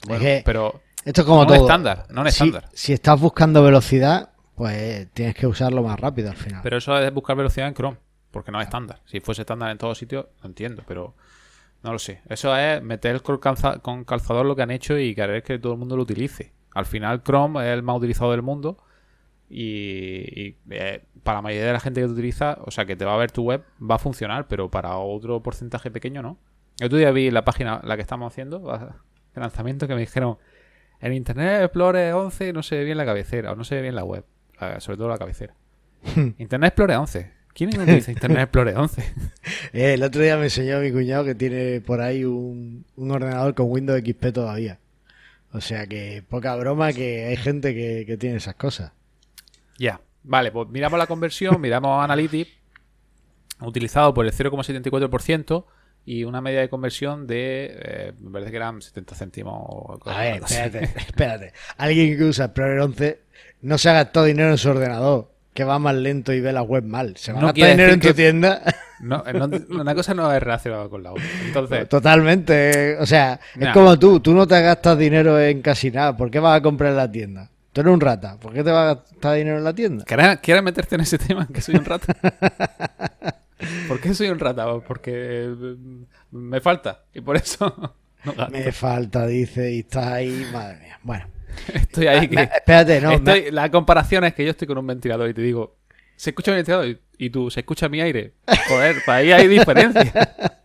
Es 0.03 0.09
Bueno, 0.09 0.23
que 0.23 0.43
pero 0.45 0.81
Esto 1.05 1.21
es 1.23 1.27
como 1.27 1.39
no 1.39 1.43
un 1.43 1.49
todo. 1.49 1.67
estándar, 1.67 2.07
no 2.11 2.21
un 2.23 2.27
estándar. 2.29 2.69
Si, 2.73 2.93
estás 2.93 3.21
buscando 3.21 3.63
velocidad, 3.63 4.31
pues 4.55 5.09
tienes 5.13 5.35
que 5.35 5.47
usarlo 5.47 5.83
más 5.83 5.99
rápido 5.99 6.31
al 6.31 6.37
final. 6.37 6.61
Pero 6.63 6.77
eso 6.79 6.99
es 6.99 7.13
buscar 7.13 7.37
velocidad 7.37 7.69
en 7.69 7.75
Chrome, 7.75 7.97
porque 8.31 8.51
no 8.53 8.61
es 8.61 8.67
estándar. 8.67 9.01
Si 9.07 9.21
fuese 9.21 9.43
estándar 9.43 9.71
en 9.71 9.79
todos 9.79 9.99
sitios, 9.99 10.27
lo 10.43 10.49
entiendo, 10.49 10.83
pero 10.87 11.15
no 11.83 11.93
lo 11.93 11.99
sé. 11.99 12.21
Eso 12.29 12.57
es 12.57 12.83
meter 12.83 13.23
con, 13.23 13.39
calza- 13.39 13.81
con 13.81 14.05
calzador 14.05 14.45
lo 14.47 14.55
que 14.57 14.63
han 14.63 14.71
hecho 14.71 14.99
y 14.99 15.15
querer 15.15 15.43
que 15.43 15.59
todo 15.59 15.73
el 15.75 15.79
mundo 15.79 15.97
lo 15.97 16.03
utilice. 16.03 16.53
Al 16.75 16.87
final 16.87 17.23
Chrome 17.23 17.61
es 17.67 17.73
el 17.75 17.83
más 17.83 17.97
utilizado 17.97 18.31
del 18.33 18.43
mundo 18.43 18.79
y, 19.51 20.41
y, 20.49 20.57
eh, 20.71 21.05
para 21.23 21.39
la 21.39 21.43
mayoría 21.43 21.67
de 21.69 21.73
la 21.73 21.81
gente 21.81 22.01
que 22.01 22.07
lo 22.07 22.13
utiliza, 22.13 22.59
o 22.65 22.71
sea, 22.71 22.85
que 22.85 22.97
te 22.97 23.05
va 23.05 23.15
a 23.15 23.17
ver 23.17 23.31
tu 23.33 23.43
web, 23.45 23.65
va 23.81 23.95
a 23.97 23.99
funcionar, 23.99 24.47
pero 24.49 24.71
para 24.71 24.97
otro 24.99 25.43
porcentaje 25.43 25.91
pequeño 25.91 26.23
no. 26.23 26.39
Otro 26.85 26.99
día 26.99 27.11
vi 27.11 27.31
la 27.31 27.45
página, 27.45 27.81
la 27.85 27.97
que 27.97 28.03
estamos 28.03 28.33
haciendo, 28.33 28.71
de 29.39 29.45
lanzamiento, 29.45 29.87
que 29.87 29.95
me 29.95 30.01
dijeron, 30.01 30.39
en 31.01 31.13
Internet 31.13 31.63
Explorer 31.63 32.13
11 32.15 32.53
no 32.53 32.63
se 32.63 32.77
ve 32.77 32.85
bien 32.85 32.97
la 32.97 33.05
cabecera, 33.05 33.53
o 33.53 33.57
no 33.57 33.65
se 33.65 33.77
ve 33.77 33.83
bien 33.83 33.95
la 33.95 34.05
web, 34.05 34.25
sobre 34.79 34.97
todo 34.97 35.09
la 35.09 35.19
cabecera. 35.19 35.55
Internet 36.39 36.69
Explorer 36.69 36.97
11. 36.97 37.33
¿Quién 37.55 37.81
utiliza 37.81 38.13
Internet 38.13 38.43
Explorer 38.43 38.77
11? 38.77 39.03
Eh, 39.73 39.95
el 39.95 40.03
otro 40.03 40.23
día 40.23 40.37
me 40.37 40.45
enseñó 40.45 40.81
mi 40.81 40.93
cuñado 40.93 41.25
que 41.25 41.35
tiene 41.35 41.81
por 41.81 42.01
ahí 42.01 42.25
un, 42.25 42.87
un 42.97 43.11
ordenador 43.11 43.55
con 43.55 43.71
Windows 43.71 44.01
XP 44.01 44.33
todavía. 44.33 44.79
O 45.53 45.61
sea 45.61 45.87
que 45.87 46.23
poca 46.29 46.55
broma 46.57 46.93
que 46.93 47.27
hay 47.27 47.37
gente 47.37 47.75
que, 47.75 48.05
que 48.07 48.17
tiene 48.17 48.37
esas 48.37 48.55
cosas. 48.55 48.93
Ya. 49.79 50.01
Vale, 50.23 50.53
pues 50.53 50.69
miramos 50.69 50.99
la 50.99 51.07
conversión, 51.07 51.61
miramos 51.61 52.03
Analytics, 52.05 52.51
utilizado 53.61 54.13
por 54.15 54.27
el 54.27 54.33
0,74% 54.33 55.65
y 56.05 56.25
una 56.25 56.41
media 56.41 56.61
de 56.61 56.69
conversión 56.69 57.27
de, 57.27 57.71
eh, 57.83 58.13
me 58.21 58.31
parece 58.31 58.51
que 58.51 58.57
eran 58.57 58.81
70 58.81 59.15
céntimos. 59.15 59.55
o 59.69 59.99
A 60.07 60.19
ver, 60.21 60.43
espérate, 60.47 60.85
espérate. 60.97 61.53
Alguien 61.77 62.17
que 62.17 62.25
usa 62.25 62.47
Explorer 62.47 62.81
11 62.81 63.21
no 63.63 63.77
se 63.79 63.91
ha 63.91 63.93
gastado 63.95 64.27
dinero 64.27 64.51
en 64.51 64.59
su 64.59 64.71
ordenador, 64.71 65.31
que 65.53 65.65
va 65.65 65.79
más 65.79 65.95
lento 65.97 66.33
y 66.33 66.41
ve 66.41 66.53
la 66.53 66.63
web 66.63 66.85
mal. 66.85 67.17
Se 67.17 67.33
va 67.33 67.39
a 67.39 67.41
No 67.43 67.47
gastar 67.49 67.55
quiere 67.55 67.71
dinero 67.73 67.93
en 67.93 68.01
tu 68.01 68.15
tienda. 68.15 68.63
No, 69.01 69.23
no- 69.33 69.51
una 69.81 69.95
cosa 69.95 70.15
no 70.15 70.33
es 70.33 70.41
relacionada 70.43 70.89
con 70.89 71.03
la 71.03 71.13
otra. 71.13 71.25
Entonces, 71.47 71.89
Totalmente. 71.91 72.97
O 72.99 73.07
sea, 73.07 73.39
Nah. 73.57 73.69
es 73.69 73.73
como 73.75 73.99
tú. 73.99 74.21
Tú 74.21 74.33
no 74.35 74.47
te 74.47 74.61
gastas 74.63 74.97
dinero 74.99 75.39
en 75.41 75.61
casi 75.63 75.91
nada. 75.91 76.17
¿Por 76.17 76.31
qué 76.31 76.39
vas 76.41 76.59
a 76.59 76.63
comprar 76.63 76.91
en 76.91 76.97
la 76.97 77.11
tienda? 77.11 77.51
Tú 77.73 77.81
eres 77.83 77.93
un 77.93 78.01
rata. 78.01 78.37
¿Por 78.41 78.53
qué 78.55 78.65
te 78.65 78.71
vas 78.71 78.91
a 78.93 78.95
gastar 78.95 79.37
dinero 79.37 79.59
en 79.59 79.65
la 79.65 79.73
tienda? 79.75 80.05
¿quieres, 80.05 80.39
quieres 80.39 80.63
meterte 80.65 80.95
en 80.97 81.03
ese 81.03 81.19
tema 81.19 81.47
que 81.53 81.61
soy 81.61 81.77
un 81.77 81.85
rata? 81.85 82.15
¿Por 83.89 84.01
qué 84.01 84.15
soy 84.15 84.29
un 84.29 84.39
rata? 84.39 84.67
Porque 84.81 85.13
eh, 85.15 85.77
me 86.31 86.61
falta 86.61 87.05
y 87.15 87.21
por 87.21 87.37
eso 87.37 87.75
no. 88.25 88.49
Me 88.51 88.73
falta, 88.73 89.27
dice, 89.27 89.73
y 89.73 89.81
estás 89.81 90.07
ahí. 90.07 90.47
Madre 90.53 90.79
mía. 90.81 90.99
Bueno. 91.03 91.27
estoy 91.75 92.07
ahí. 92.07 92.29
Me- 92.29 92.49
que- 92.49 92.57
espérate, 92.57 93.01
no. 93.01 93.09
me- 93.11 93.15
Estoy- 93.17 93.51
La 93.51 93.71
comparación 93.71 94.25
es 94.25 94.35
que 94.35 94.45
yo 94.45 94.51
estoy 94.51 94.67
con 94.69 94.79
un 94.79 94.87
ventilador 94.87 95.29
y 95.29 95.35
te 95.35 95.43
digo, 95.43 95.77
¿se 96.17 96.31
escucha 96.31 96.51
mi 96.53 96.57
ventilador? 96.57 96.99
Y- 97.19 97.31
tú, 97.31 97.51
¿se 97.51 97.61
escucha 97.61 97.89
mi 97.89 98.01
aire? 98.01 98.35
Joder, 98.69 98.97
pues 99.05 99.09
ahí 99.09 99.33
hay 99.33 99.49
diferencia. 99.49 100.13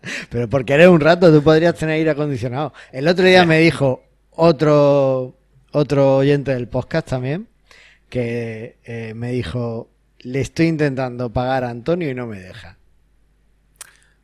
Pero 0.29 0.47
porque 0.49 0.73
eres 0.73 0.87
un 0.87 0.99
rato, 0.99 1.31
tú 1.31 1.41
podrías 1.43 1.75
tener 1.75 1.95
aire 1.95 2.11
acondicionado. 2.11 2.73
El 2.91 3.07
otro 3.07 3.25
día 3.25 3.43
me 3.45 3.57
dijo 3.59 4.03
otro, 4.31 5.35
otro 5.71 6.17
oyente 6.17 6.53
del 6.53 6.67
podcast 6.67 7.07
también, 7.09 7.47
que 8.09 8.77
eh, 8.83 9.13
me 9.15 9.31
dijo, 9.31 9.89
le 10.19 10.41
estoy 10.41 10.67
intentando 10.67 11.31
pagar 11.31 11.63
a 11.63 11.69
Antonio 11.69 12.09
y 12.09 12.13
no 12.13 12.27
me 12.27 12.39
deja. 12.39 12.77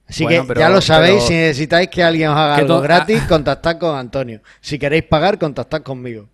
Así 0.09 0.23
Bueno, 0.23 0.41
que 0.41 0.47
pero- 0.49 0.59
ya 0.59 0.69
lo 0.69 0.81
sabéis, 0.81 1.15
pero- 1.17 1.27
si 1.27 1.33
necesitáis 1.35 1.87
que 1.89 2.03
alguien 2.03 2.29
os 2.29 2.35
haga 2.37 2.55
Que 2.55 2.61
algo 2.61 2.75
to- 2.77 2.81
gratis, 2.81 3.21
ah. 3.23 3.27
contactad 3.29 3.77
con 3.77 3.95
Antonio. 3.97 4.41
Si 4.59 4.79
queréis 4.79 5.03
pagar, 5.03 5.37
contactad 5.37 5.81
conmigo. 5.83 6.27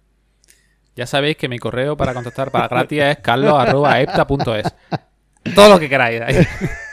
Ya 0.96 1.06
sabéis 1.06 1.36
que 1.36 1.50
mi 1.50 1.60
correo 1.60 1.98
para 1.98 2.14
contactar 2.14 2.52
para 2.52 2.70
gratis 2.70 3.02
es 3.02 3.18
carlos.epta.es. 3.18 4.74
Todo 5.54 5.70
lo 5.70 5.80
que 5.80 5.90
queráis. 5.90 6.22
ahí. 6.26 6.48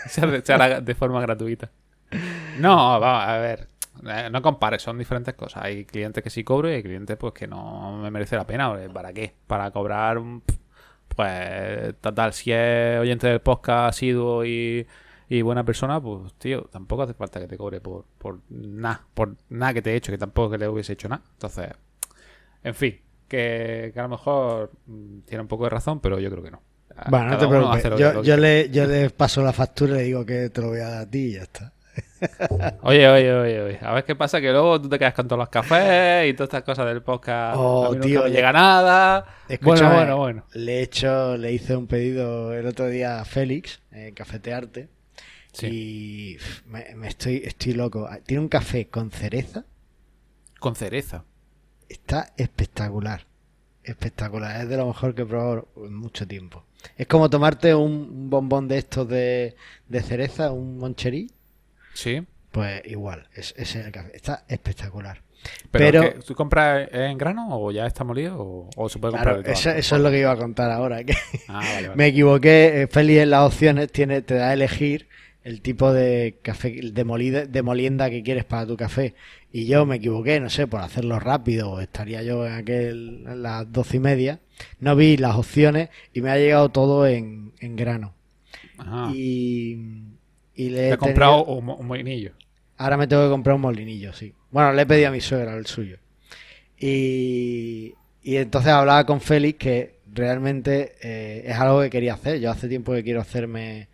Se 0.09 0.21
hará- 0.53 0.81
de 0.81 0.95
forma 0.97 1.21
gratuita. 1.21 1.71
No, 2.59 2.99
vamos, 3.01 3.29
a 3.29 3.37
ver. 3.39 3.69
eh, 4.07 4.29
No 4.31 4.43
compares, 4.43 4.83
son 4.83 4.99
diferentes 4.99 5.35
cosas. 5.35 5.63
Hay 5.65 5.85
clientes 5.85 6.23
que 6.23 6.31
sí 6.31 6.43
cobro 6.43 6.69
y 6.69 6.75
hay 6.75 6.83
clientes 6.83 7.17
pues 7.17 7.33
que 7.33 7.47
no 7.47 7.97
me 8.03 8.11
merece 8.11 8.35
la 8.37 8.45
pena. 8.47 8.77
¿Para 8.93 9.13
qué? 9.13 9.33
Para 9.47 9.71
cobrar, 9.71 10.19
un- 10.19 10.43
pues, 11.15 11.95
total, 12.01 12.33
si 12.33 12.51
es 12.53 12.99
oyente 12.99 13.29
del 13.29 13.41
podcast 13.41 13.91
asiduo 13.91 14.45
y, 14.45 14.85
y 15.37 15.43
buena 15.43 15.65
persona, 15.65 16.01
pues, 16.01 16.35
tío, 16.35 16.65
tampoco 16.71 17.03
hace 17.05 17.15
falta 17.15 17.41
que 17.41 17.47
te 17.47 17.57
cobre 17.57 17.81
por, 17.81 18.05
por 18.19 18.41
nada, 18.51 19.03
por 19.15 19.35
nada 19.49 19.73
que 19.73 19.81
te 19.83 19.93
he 19.93 19.97
hecho, 19.97 20.13
que 20.13 20.19
tampoco 20.19 20.51
que 20.51 20.59
le 20.59 20.69
hubiese 20.69 20.93
hecho 20.93 21.09
nada. 21.09 21.23
Entonces, 21.33 21.69
en 22.63 22.75
fin, 22.75 23.01
que, 23.29 23.91
que 23.95 23.99
a 24.01 24.03
lo 24.03 24.11
mejor 24.11 24.71
mm, 24.87 25.21
tiene 25.21 25.43
un 25.43 25.49
poco 25.49 25.65
de 25.65 25.71
razón, 25.71 26.01
pero 26.01 26.19
yo 26.21 26.31
creo 26.31 26.43
que 26.43 26.51
no. 26.51 26.61
Bueno, 27.09 27.29
no 27.31 27.39
te 27.39 27.49
preocupes. 27.49 27.83
Yo, 27.85 27.97
yo, 27.97 28.23
quiere. 28.23 28.43
le, 28.43 28.71
yo 28.71 28.87
le 28.87 29.09
paso 29.09 29.43
la 29.43 29.55
factura 29.55 29.95
y 29.95 29.97
le 29.97 30.03
digo 30.03 30.27
que 30.27 30.51
te 30.51 30.61
lo 30.61 30.69
voy 30.69 30.81
a 30.81 30.89
dar 30.91 30.99
a 31.03 31.11
ti 31.11 31.19
y 31.19 31.33
ya 31.33 31.43
está. 31.43 31.73
Oye, 32.83 33.09
oye, 33.09 33.33
oye, 33.35 33.61
oye. 33.63 33.79
A 33.83 33.93
ver 33.95 34.05
qué 34.05 34.15
pasa, 34.15 34.41
que 34.41 34.51
luego 34.51 34.81
tú 34.81 34.89
te 34.89 34.99
quedas 34.99 35.13
con 35.15 35.27
todos 35.27 35.39
los 35.41 35.49
cafés 35.49 36.29
y 36.31 36.35
todas 36.35 36.49
estas 36.49 36.63
cosas 36.63 36.87
del 36.87 37.03
podcast. 37.03 37.57
Oh, 37.59 37.87
a 37.87 37.89
mí 37.91 37.97
nunca 37.97 38.07
tío, 38.07 38.23
me 38.23 38.29
le- 38.29 38.35
llega 38.37 38.53
nada. 38.53 39.25
Escúchame, 39.49 39.95
bueno, 39.95 40.17
bueno, 40.17 40.17
bueno. 40.19 40.45
Le 40.53 40.79
he 40.79 40.83
hecho, 40.83 41.37
le 41.37 41.53
hice 41.53 41.75
un 41.77 41.87
pedido 41.87 42.53
el 42.55 42.67
otro 42.67 42.87
día 42.89 43.21
a 43.21 43.25
Félix, 43.25 43.81
en 43.91 44.15
Cafetearte, 44.15 44.89
Sí. 45.53 45.67
y 45.67 46.69
me, 46.71 46.95
me 46.97 47.09
estoy, 47.09 47.43
estoy 47.45 47.75
loco. 47.75 48.09
Tiene 48.27 48.41
un 48.43 48.49
café 48.49 48.87
con 48.89 49.11
cereza, 49.11 49.65
Con 50.59 50.75
cereza. 50.77 51.25
está 51.89 52.33
espectacular. 52.37 53.27
Espectacular, 53.85 54.61
es 54.63 54.69
de 54.69 54.77
lo 54.77 54.87
mejor 54.87 55.15
que 55.15 55.23
he 55.23 55.27
probado 55.27 55.69
en 55.77 55.95
mucho 55.95 56.27
tiempo. 56.27 56.65
Es 56.97 57.07
como 57.07 57.29
tomarte 57.29 57.75
un, 57.75 58.31
bombón 58.31 58.69
de 58.69 58.79
estos 58.79 59.09
de, 59.09 59.57
de 59.89 60.03
cereza, 60.03 60.53
un 60.53 60.79
moncherí, 60.79 61.31
Sí. 61.93 62.23
pues 62.53 62.81
igual, 62.87 63.29
es, 63.35 63.55
ese 63.57 63.81
es 63.81 63.87
el 63.87 63.93
café. 63.93 64.13
Está 64.17 64.45
espectacular. 64.49 65.21
Pero, 65.73 66.01
Pero-. 66.03 66.23
¿tú 66.23 66.35
compras 66.37 66.89
en 66.93 67.19
grano 67.19 67.49
o 67.51 67.73
ya 67.73 67.85
está 67.87 68.05
molido 68.05 68.37
o, 68.41 68.71
o 68.77 68.89
se 68.89 69.01
puede 69.01 69.13
comprar 69.15 69.35
Claro, 69.35 69.49
de 69.49 69.53
eso, 69.53 69.71
eso 69.71 69.97
es 69.97 70.03
lo 70.03 70.11
que 70.11 70.21
iba 70.21 70.31
a 70.31 70.37
contar 70.37 70.71
ahora. 70.71 71.03
Que 71.03 71.15
Ah, 71.49 71.55
vale, 71.59 71.83
vale. 71.89 71.97
me 71.97 72.07
equivoqué. 72.07 72.83
eh, 72.83 72.87
Félix 72.87 73.21
en 73.23 73.31
las 73.31 73.47
opciones 73.53 73.91
tiene, 73.91 74.23
te 74.23 74.35
da 74.35 74.51
a 74.51 74.53
elegir 74.53 75.09
el 75.45 75.61
tipo 75.61 75.93
de 75.93 76.37
café 76.43 76.81
de, 76.83 77.05
molida, 77.05 77.47
de 77.47 77.63
molienda 77.63 78.11
que 78.11 78.23
quieres 78.23 78.45
para 78.45 78.67
tu 78.67 78.77
café. 78.77 79.15
Y 79.53 79.67
yo 79.67 79.85
me 79.87 79.97
equivoqué, 79.97 80.41
no 80.41 80.51
sé, 80.51 80.67
por 80.67 80.81
hacerlo 80.81 81.19
rápido, 81.19 81.81
estaría 81.81 82.23
yo 82.23 82.47
en 82.47 82.53
aquel 82.53 83.25
en 83.27 83.43
las 83.43 83.71
doce 83.73 83.97
y 83.97 84.01
media. 84.01 84.41
No 84.79 84.95
vi 84.97 85.17
las 85.17 85.37
opciones 85.37 85.89
y 86.13 86.21
me 86.21 86.31
ha 86.31 86.39
llegado 86.39 86.69
todo 86.71 87.07
en, 87.07 87.53
en 87.61 87.77
grano. 87.77 88.15
Ajá. 88.79 89.11
Y, 89.15 90.05
y 90.55 90.69
le 90.71 90.77
Te 90.77 90.89
he 90.89 90.93
he 90.93 90.97
comprado 90.97 91.45
un 91.45 91.87
molinillo. 91.87 92.33
Ahora 92.79 92.97
me 92.97 93.07
tengo 93.07 93.25
que 93.25 93.31
comprar 93.31 93.57
un 93.57 93.63
molinillo, 93.63 94.13
sí. 94.13 94.33
Bueno, 94.51 94.73
le 94.73 94.83
he 94.83 94.87
pedido 94.87 95.09
a 95.09 95.13
mi 95.13 95.21
suegra 95.21 95.57
el 95.57 95.67
suyo. 95.67 95.99
Y, 96.79 97.95
y 98.23 98.37
entonces 98.37 98.73
hablaba 98.73 99.07
con 99.07 99.21
Félix 99.21 99.59
que 99.59 99.95
realmente 100.13 100.95
eh, 101.03 101.45
es 101.47 101.57
algo 101.57 101.81
que 101.81 101.91
quería 101.91 102.15
hacer. 102.15 102.41
Yo 102.41 102.51
hace 102.51 102.69
tiempo 102.69 102.93
que 102.93 103.05
quiero 103.05 103.21
hacerme 103.21 103.89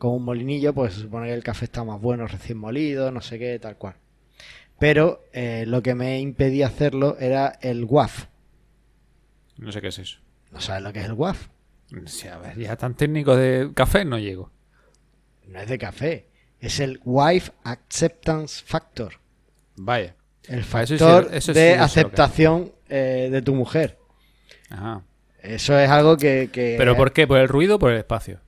con 0.00 0.12
un 0.14 0.24
molinillo, 0.24 0.72
pues 0.74 0.94
se 0.94 1.00
supone 1.02 1.28
que 1.28 1.34
el 1.34 1.44
café 1.44 1.66
está 1.66 1.84
más 1.84 2.00
bueno 2.00 2.26
recién 2.26 2.58
molido, 2.58 3.12
no 3.12 3.20
sé 3.20 3.38
qué, 3.38 3.58
tal 3.60 3.76
cual. 3.76 3.94
Pero 4.78 5.22
eh, 5.34 5.64
lo 5.66 5.82
que 5.82 5.94
me 5.94 6.18
impedía 6.20 6.66
hacerlo 6.68 7.16
era 7.20 7.58
el 7.60 7.84
WAF. 7.84 8.24
No 9.58 9.70
sé 9.70 9.80
qué 9.82 9.88
es 9.88 9.98
eso. 9.98 10.18
¿No 10.50 10.60
sabes 10.60 10.82
lo 10.82 10.92
que 10.92 11.00
es 11.00 11.04
el 11.04 11.12
WAF? 11.12 11.48
O 12.02 12.08
sea, 12.08 12.36
a 12.36 12.38
ver, 12.38 12.58
ya 12.58 12.76
tan 12.76 12.94
técnico 12.94 13.36
de 13.36 13.72
café 13.74 14.04
no 14.06 14.18
llego. 14.18 14.50
No 15.46 15.60
es 15.60 15.68
de 15.68 15.76
café. 15.76 16.26
Es 16.60 16.80
el 16.80 16.98
Wife 17.04 17.52
Acceptance 17.62 18.62
Factor. 18.64 19.14
Vaya. 19.76 20.16
El 20.48 20.60
eso 20.60 20.86
sí- 20.86 20.96
factor 20.98 21.28
eso 21.34 21.52
sí 21.52 21.60
de 21.60 21.74
aceptación 21.74 22.72
eh, 22.88 23.28
de 23.30 23.42
tu 23.42 23.54
mujer. 23.54 23.98
Ajá. 24.70 25.02
Eso 25.42 25.78
es 25.78 25.90
algo 25.90 26.16
que, 26.16 26.48
que- 26.50 26.76
¿Pero 26.78 26.96
por 26.96 27.12
qué? 27.12 27.26
¿Por 27.26 27.38
el 27.38 27.48
ruido 27.48 27.76
o 27.76 27.78
por 27.78 27.92
el 27.92 27.98
espacio? 27.98 28.40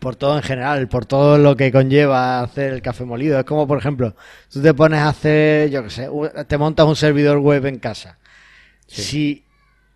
Por 0.00 0.16
todo 0.16 0.36
en 0.36 0.42
general, 0.42 0.88
por 0.88 1.06
todo 1.06 1.38
lo 1.38 1.54
que 1.56 1.70
conlleva 1.70 2.40
hacer 2.40 2.72
el 2.72 2.82
café 2.82 3.04
molido. 3.04 3.38
Es 3.38 3.44
como, 3.44 3.68
por 3.68 3.78
ejemplo, 3.78 4.16
tú 4.50 4.60
te 4.60 4.74
pones 4.74 5.00
a 5.00 5.10
hacer, 5.10 5.70
yo 5.70 5.84
qué 5.84 5.90
sé, 5.90 6.08
te 6.48 6.58
montas 6.58 6.86
un 6.86 6.96
servidor 6.96 7.38
web 7.38 7.66
en 7.66 7.78
casa. 7.78 8.18
Sí. 8.86 9.02
Si, 9.02 9.44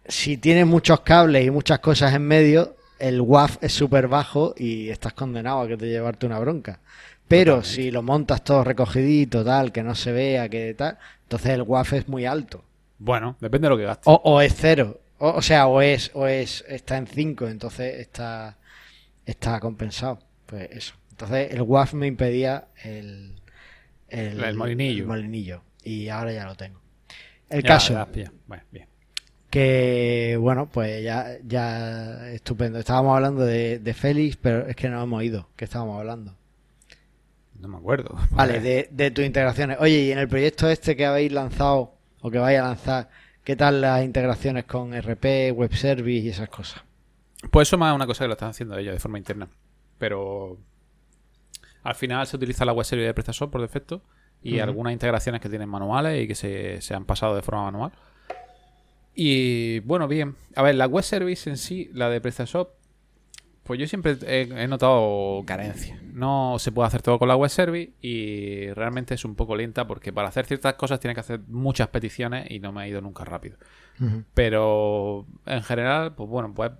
si 0.06 0.36
tienes 0.36 0.66
muchos 0.66 1.00
cables 1.00 1.44
y 1.44 1.50
muchas 1.50 1.80
cosas 1.80 2.14
en 2.14 2.22
medio, 2.22 2.76
el 2.98 3.20
WAF 3.20 3.56
es 3.60 3.72
súper 3.72 4.06
bajo 4.06 4.54
y 4.56 4.90
estás 4.90 5.14
condenado 5.14 5.62
a 5.62 5.68
que 5.68 5.76
te 5.76 5.86
llevarte 5.86 6.26
una 6.26 6.38
bronca. 6.38 6.80
Pero 7.26 7.64
si 7.64 7.90
lo 7.90 8.02
montas 8.02 8.44
todo 8.44 8.62
recogidito, 8.62 9.44
tal, 9.44 9.72
que 9.72 9.82
no 9.82 9.94
se 9.94 10.12
vea, 10.12 10.48
que 10.48 10.74
tal, 10.74 10.98
entonces 11.22 11.50
el 11.52 11.62
WAF 11.62 11.94
es 11.94 12.08
muy 12.08 12.26
alto. 12.26 12.62
Bueno, 12.98 13.36
depende 13.40 13.66
de 13.66 13.70
lo 13.70 13.78
que 13.78 13.84
gastes. 13.84 14.06
O, 14.06 14.20
o 14.24 14.40
es 14.42 14.54
cero. 14.54 15.00
O, 15.18 15.30
o 15.30 15.42
sea, 15.42 15.66
o 15.66 15.80
es, 15.80 16.10
o 16.12 16.26
es, 16.26 16.64
está 16.68 16.98
en 16.98 17.06
5, 17.06 17.48
entonces 17.48 18.00
está, 18.00 18.58
está 19.26 19.60
compensado. 19.60 20.18
Pues 20.46 20.70
eso. 20.72 20.94
Entonces 21.10 21.52
el 21.52 21.62
WAF 21.62 21.94
me 21.94 22.06
impedía 22.06 22.68
el, 22.82 23.34
El 24.08 24.54
molinillo. 24.56 25.02
el 25.04 25.08
molinillo. 25.08 25.62
Y 25.82 26.08
ahora 26.08 26.32
ya 26.32 26.44
lo 26.46 26.54
tengo. 26.56 26.80
El 27.48 27.62
Ya, 27.62 27.68
caso, 27.68 27.92
ya, 27.94 28.08
ya. 28.12 28.32
Bueno, 28.46 28.62
bien. 28.72 28.88
que 29.50 30.36
bueno, 30.40 30.68
pues 30.70 31.02
ya, 31.04 31.36
ya 31.46 32.30
estupendo. 32.32 32.78
Estábamos 32.78 33.14
hablando 33.16 33.44
de, 33.44 33.78
de 33.78 33.94
Félix, 33.94 34.36
pero 34.36 34.66
es 34.66 34.74
que 34.76 34.88
no 34.88 35.02
hemos 35.02 35.22
ido. 35.22 35.48
¿Qué 35.56 35.64
estábamos 35.66 35.98
hablando? 36.00 36.34
No 37.60 37.68
me 37.68 37.76
acuerdo. 37.76 38.16
Vale, 38.30 38.60
de, 38.60 38.88
de 38.90 39.10
tus 39.10 39.24
integraciones. 39.24 39.78
Oye, 39.80 39.98
y 40.00 40.12
en 40.12 40.18
el 40.18 40.28
proyecto 40.28 40.68
este 40.68 40.96
que 40.96 41.06
habéis 41.06 41.32
lanzado 41.32 41.94
o 42.20 42.30
que 42.30 42.38
vais 42.38 42.58
a 42.58 42.64
lanzar, 42.64 43.08
¿qué 43.44 43.54
tal 43.56 43.80
las 43.80 44.04
integraciones 44.04 44.64
con 44.64 44.92
RP, 45.00 45.52
web 45.52 45.74
service 45.74 46.24
y 46.26 46.28
esas 46.30 46.48
cosas? 46.48 46.82
Pues 47.50 47.68
eso 47.68 47.78
más 47.78 47.92
es 47.92 47.96
una 47.96 48.06
cosa 48.06 48.24
que 48.24 48.28
lo 48.28 48.34
están 48.34 48.50
haciendo 48.50 48.76
ellos 48.76 48.94
de 48.94 49.00
forma 49.00 49.18
interna. 49.18 49.48
Pero 49.98 50.58
al 51.82 51.94
final 51.94 52.26
se 52.26 52.36
utiliza 52.36 52.64
la 52.64 52.72
web 52.72 52.84
service 52.84 53.06
de 53.06 53.14
PrestaShop 53.14 53.50
por 53.50 53.60
defecto 53.60 54.02
y 54.42 54.58
algunas 54.58 54.92
integraciones 54.92 55.40
que 55.40 55.48
tienen 55.48 55.68
manuales 55.68 56.22
y 56.22 56.28
que 56.28 56.34
se, 56.34 56.80
se 56.82 56.94
han 56.94 57.06
pasado 57.06 57.34
de 57.34 57.42
forma 57.42 57.64
manual. 57.64 57.92
Y 59.14 59.78
bueno, 59.80 60.08
bien. 60.08 60.34
A 60.56 60.62
ver, 60.62 60.74
la 60.74 60.86
web 60.86 61.04
service 61.04 61.48
en 61.48 61.56
sí, 61.56 61.88
la 61.94 62.10
de 62.10 62.20
PrestaShop, 62.20 62.70
pues 63.62 63.80
yo 63.80 63.86
siempre 63.86 64.18
he, 64.26 64.42
he 64.42 64.68
notado 64.68 65.42
carencia. 65.46 65.98
No 66.12 66.56
se 66.58 66.72
puede 66.72 66.88
hacer 66.88 67.00
todo 67.00 67.18
con 67.18 67.28
la 67.28 67.36
web 67.36 67.48
service 67.48 67.92
y 68.02 68.70
realmente 68.72 69.14
es 69.14 69.24
un 69.24 69.34
poco 69.34 69.56
lenta 69.56 69.86
porque 69.86 70.12
para 70.12 70.28
hacer 70.28 70.44
ciertas 70.46 70.74
cosas 70.74 71.00
tiene 71.00 71.14
que 71.14 71.20
hacer 71.20 71.40
muchas 71.48 71.88
peticiones 71.88 72.50
y 72.50 72.60
no 72.60 72.72
me 72.72 72.82
ha 72.82 72.88
ido 72.88 73.00
nunca 73.00 73.24
rápido. 73.24 73.56
Pero 74.34 75.26
en 75.46 75.62
general, 75.62 76.14
pues 76.14 76.28
bueno, 76.28 76.52
pues, 76.54 76.72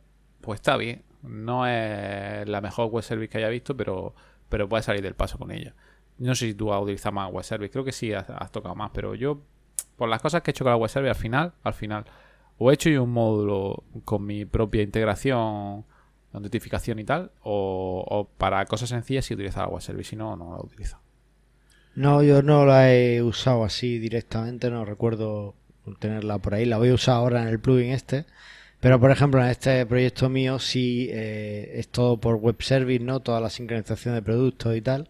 pues 0.44 0.58
está 0.58 0.76
bien. 0.76 1.02
No 1.22 1.66
es 1.66 2.48
la 2.48 2.60
mejor 2.60 2.90
web 2.90 3.02
service 3.02 3.30
que 3.30 3.38
haya 3.38 3.48
visto, 3.48 3.76
pero, 3.76 4.14
pero 4.48 4.68
puedes 4.68 4.84
salir 4.84 5.02
del 5.02 5.14
paso 5.14 5.38
con 5.38 5.50
ella. 5.50 5.74
No 6.18 6.34
sé 6.34 6.46
si 6.46 6.54
tú 6.54 6.72
has 6.72 6.82
utilizado 6.82 7.12
más 7.12 7.32
web 7.32 7.44
service, 7.44 7.70
creo 7.72 7.84
que 7.84 7.92
sí 7.92 8.12
has, 8.12 8.26
tocado 8.52 8.74
más, 8.74 8.90
pero 8.94 9.14
yo, 9.14 9.42
por 9.96 10.08
las 10.08 10.20
cosas 10.20 10.42
que 10.42 10.50
he 10.50 10.52
hecho 10.52 10.64
con 10.64 10.72
la 10.72 10.76
web 10.76 10.90
service, 10.90 11.10
al 11.10 11.16
final, 11.16 11.52
al 11.62 11.74
final, 11.74 12.04
o 12.58 12.70
he 12.70 12.74
hecho 12.74 12.90
yo 12.90 13.02
un 13.02 13.10
módulo 13.10 13.84
con 14.04 14.24
mi 14.24 14.44
propia 14.44 14.82
integración, 14.82 15.84
notificación 16.32 16.98
y 16.98 17.04
tal, 17.04 17.32
o, 17.42 18.04
o 18.06 18.28
para 18.38 18.64
cosas 18.66 18.90
sencillas 18.90 19.24
sí 19.24 19.34
utilizo 19.34 19.60
la 19.60 19.68
web 19.68 19.82
service, 19.82 20.10
si 20.10 20.16
no, 20.16 20.36
no 20.36 20.52
la 20.52 20.62
utilizo. 20.62 20.98
No, 21.96 22.22
yo 22.22 22.42
no 22.42 22.66
la 22.66 22.92
he 22.92 23.22
usado 23.22 23.64
así 23.64 23.98
directamente, 23.98 24.70
no 24.70 24.84
recuerdo 24.84 25.54
tenerla 25.98 26.38
por 26.38 26.54
ahí. 26.54 26.64
La 26.64 26.78
voy 26.78 26.88
a 26.88 26.94
usar 26.94 27.16
ahora 27.16 27.42
en 27.42 27.48
el 27.48 27.60
plugin 27.60 27.92
este. 27.92 28.26
Pero, 28.84 29.00
por 29.00 29.10
ejemplo, 29.10 29.42
en 29.42 29.48
este 29.48 29.86
proyecto 29.86 30.28
mío 30.28 30.58
sí 30.58 31.08
eh, 31.10 31.72
es 31.76 31.88
todo 31.88 32.18
por 32.18 32.36
web 32.36 32.56
service, 32.60 33.02
¿no? 33.02 33.20
Toda 33.20 33.40
la 33.40 33.48
sincronización 33.48 34.14
de 34.14 34.20
productos 34.20 34.76
y 34.76 34.82
tal. 34.82 35.08